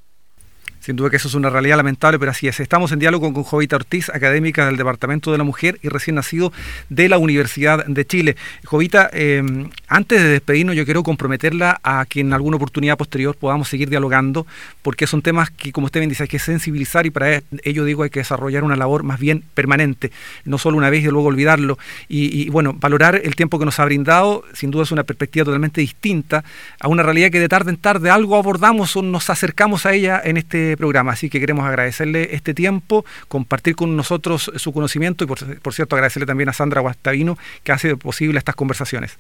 Sin 0.80 0.96
duda 0.96 1.10
que 1.10 1.18
eso 1.18 1.28
es 1.28 1.34
una 1.34 1.50
realidad 1.50 1.76
lamentable, 1.76 2.18
pero 2.20 2.32
así 2.32 2.48
es. 2.48 2.60
Estamos 2.60 2.92
en 2.94 3.00
diálogo 3.00 3.34
con 3.34 3.44
Jovita 3.44 3.76
Ortiz, 3.76 4.10
académica 4.10 4.66
del 4.66 4.78
Departamento 4.78 5.32
de 5.32 5.38
la 5.38 5.44
Mujer 5.44 5.78
y 5.82 5.90
recién 5.90 6.16
nacido 6.16 6.54
de 6.88 7.10
la 7.10 7.18
Universidad 7.18 7.86
de 7.86 8.06
Chile. 8.06 8.38
Jovita, 8.66 9.10
eh, 9.12 9.44
antes 9.88 10.22
de 10.22 10.30
despedirnos, 10.30 10.76
yo 10.76 10.86
quiero 10.86 11.04
comprometerla 11.04 11.80
a 11.84 12.06
que 12.08 12.22
en 12.22 12.32
alguna 12.32 12.56
oportunidad 12.56 12.98
posterior 12.98 13.36
podamos 13.36 13.68
seguir 13.68 13.90
dialogando, 13.90 14.48
porque 14.82 15.06
son 15.06 15.22
temas 15.22 15.50
que, 15.50 15.74
como 15.74 15.86
usted 15.86 16.00
bien 16.00 16.10
dice, 16.10 16.24
hay 16.24 16.30
que 16.30 16.40
sensibilizar 16.40 17.06
y 17.06 17.10
para 17.10 17.42
ello 17.64 17.84
digo 17.84 18.04
hay 18.04 18.10
que 18.10 18.22
desarrollar 18.22 18.64
una 18.64 18.78
labor 18.78 19.04
más 19.04 19.20
bien 19.20 19.44
permanente, 19.54 20.12
no 20.46 20.58
solo 20.58 20.78
una 20.78 20.90
vez 20.90 21.04
y 21.04 21.08
luego 21.08 21.28
olvidarlo. 21.28 21.78
Y, 22.08 22.50
bueno, 22.50 22.74
valorar 22.74 23.20
el 23.24 23.36
tiempo 23.36 23.60
que 23.60 23.66
nos 23.66 23.80
ha 23.80 23.86
brindado, 23.86 24.46
sin 24.54 24.72
duda 24.72 24.84
es 24.84 24.92
una 24.92 25.04
perspectiva 25.04 25.44
totalmente 25.44 25.82
distinta 25.82 26.44
a 26.80 26.88
una 26.88 27.04
realidad 27.04 27.32
que 27.32 27.40
de 27.40 27.50
tarde 27.50 27.72
en 27.72 27.78
tarde 27.78 28.10
algo 28.10 28.38
abordamos 28.38 28.96
o 28.96 29.02
nos 29.02 29.30
acercamos 29.30 29.86
a 29.86 29.94
ella 29.94 30.22
en 30.24 30.38
este 30.38 30.69
programa. 30.78 31.14
Así 31.14 31.30
que 31.30 31.40
queremos 31.40 31.66
agradecerle 31.66 32.36
este 32.36 32.54
tiempo, 32.54 33.06
compartir 33.28 33.76
con 33.76 33.96
nosotros 33.96 34.52
su 34.56 34.74
conocimiento 34.74 35.24
y, 35.24 35.28
por, 35.28 35.74
cierto, 35.74 35.96
agradecerle 35.96 36.26
también 36.26 36.50
a 36.50 36.54
Sandra 36.54 36.82
Guastavino 36.82 37.38
que 37.64 37.72
hace 37.72 37.96
posible 37.96 38.40
estas 38.40 38.56
conversaciones. 38.56 39.20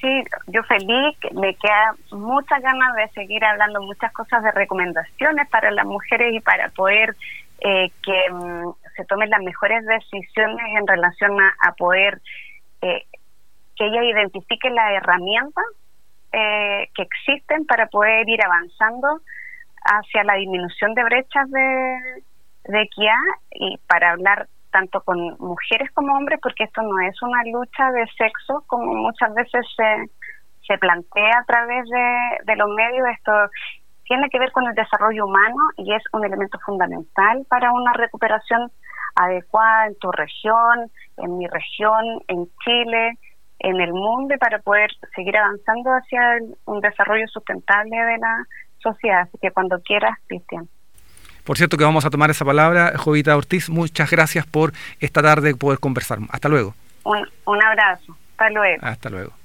Sí, 0.00 0.24
yo 0.48 0.62
feliz, 0.64 1.16
me 1.32 1.54
queda 1.54 1.94
muchas 2.10 2.60
ganas 2.60 2.96
de 2.96 3.08
seguir 3.10 3.44
hablando 3.44 3.80
muchas 3.82 4.12
cosas 4.12 4.42
de 4.42 4.50
recomendaciones 4.50 5.48
para 5.48 5.70
las 5.70 5.86
mujeres 5.86 6.34
y 6.34 6.40
para 6.40 6.70
poder 6.70 7.14
eh, 7.60 7.90
que 8.02 8.32
mm, 8.32 8.70
se 8.96 9.04
tomen 9.04 9.30
las 9.30 9.40
mejores 9.42 9.84
decisiones 9.86 10.66
en 10.76 10.86
relación 10.86 11.38
a, 11.40 11.72
poder 11.74 12.20
eh, 12.80 13.04
que 13.76 13.86
ellas 13.86 14.04
identifiquen 14.04 14.74
las 14.74 14.90
herramientas 14.92 15.64
eh, 16.32 16.88
que 16.94 17.02
existen 17.02 17.64
para 17.66 17.86
poder 17.86 18.28
ir 18.28 18.42
avanzando 18.44 19.20
hacia 19.84 20.24
la 20.24 20.34
disminución 20.34 20.94
de 20.94 21.04
brechas 21.04 21.50
de, 21.50 22.22
de 22.64 22.82
equidad 22.82 23.16
y 23.50 23.78
para 23.86 24.12
hablar 24.12 24.48
tanto 24.70 25.02
con 25.02 25.18
mujeres 25.38 25.90
como 25.92 26.16
hombres, 26.16 26.40
porque 26.42 26.64
esto 26.64 26.82
no 26.82 26.98
es 27.00 27.20
una 27.22 27.42
lucha 27.44 27.92
de 27.92 28.06
sexo 28.16 28.64
como 28.66 28.94
muchas 28.94 29.32
veces 29.34 29.66
se, 29.76 30.10
se 30.66 30.78
plantea 30.78 31.38
a 31.38 31.44
través 31.44 31.88
de, 31.88 32.44
de 32.44 32.56
los 32.56 32.68
medios. 32.74 33.06
Esto 33.16 33.32
tiene 34.04 34.28
que 34.30 34.38
ver 34.38 34.50
con 34.52 34.66
el 34.66 34.74
desarrollo 34.74 35.26
humano 35.26 35.56
y 35.76 35.94
es 35.94 36.02
un 36.12 36.24
elemento 36.24 36.58
fundamental 36.64 37.46
para 37.48 37.70
una 37.70 37.92
recuperación 37.92 38.70
adecuada 39.14 39.86
en 39.86 39.98
tu 39.98 40.10
región, 40.10 40.90
en 41.18 41.36
mi 41.36 41.46
región, 41.46 42.04
en 42.28 42.46
Chile, 42.64 43.18
en 43.58 43.80
el 43.80 43.92
mundo 43.92 44.34
para 44.40 44.58
poder 44.58 44.90
seguir 45.14 45.36
avanzando 45.36 45.90
hacia 45.90 46.20
un 46.64 46.80
desarrollo 46.80 47.26
sustentable 47.28 47.96
de 47.96 48.18
la 48.18 48.44
sociedad. 48.82 49.22
Así 49.22 49.38
que 49.40 49.50
cuando 49.50 49.80
quieras, 49.80 50.18
Cristian. 50.26 50.68
Por 51.44 51.56
cierto 51.56 51.76
que 51.76 51.84
vamos 51.84 52.04
a 52.04 52.10
tomar 52.10 52.30
esa 52.30 52.44
palabra, 52.44 52.92
Jovita 52.96 53.36
Ortiz, 53.36 53.68
muchas 53.68 54.10
gracias 54.10 54.46
por 54.46 54.72
esta 55.00 55.22
tarde 55.22 55.54
poder 55.54 55.80
conversar. 55.80 56.18
Hasta 56.30 56.48
luego. 56.48 56.74
Un, 57.04 57.28
un 57.46 57.62
abrazo. 57.62 58.16
Hasta 58.32 58.50
luego. 58.50 58.86
Hasta 58.86 59.10
luego. 59.10 59.41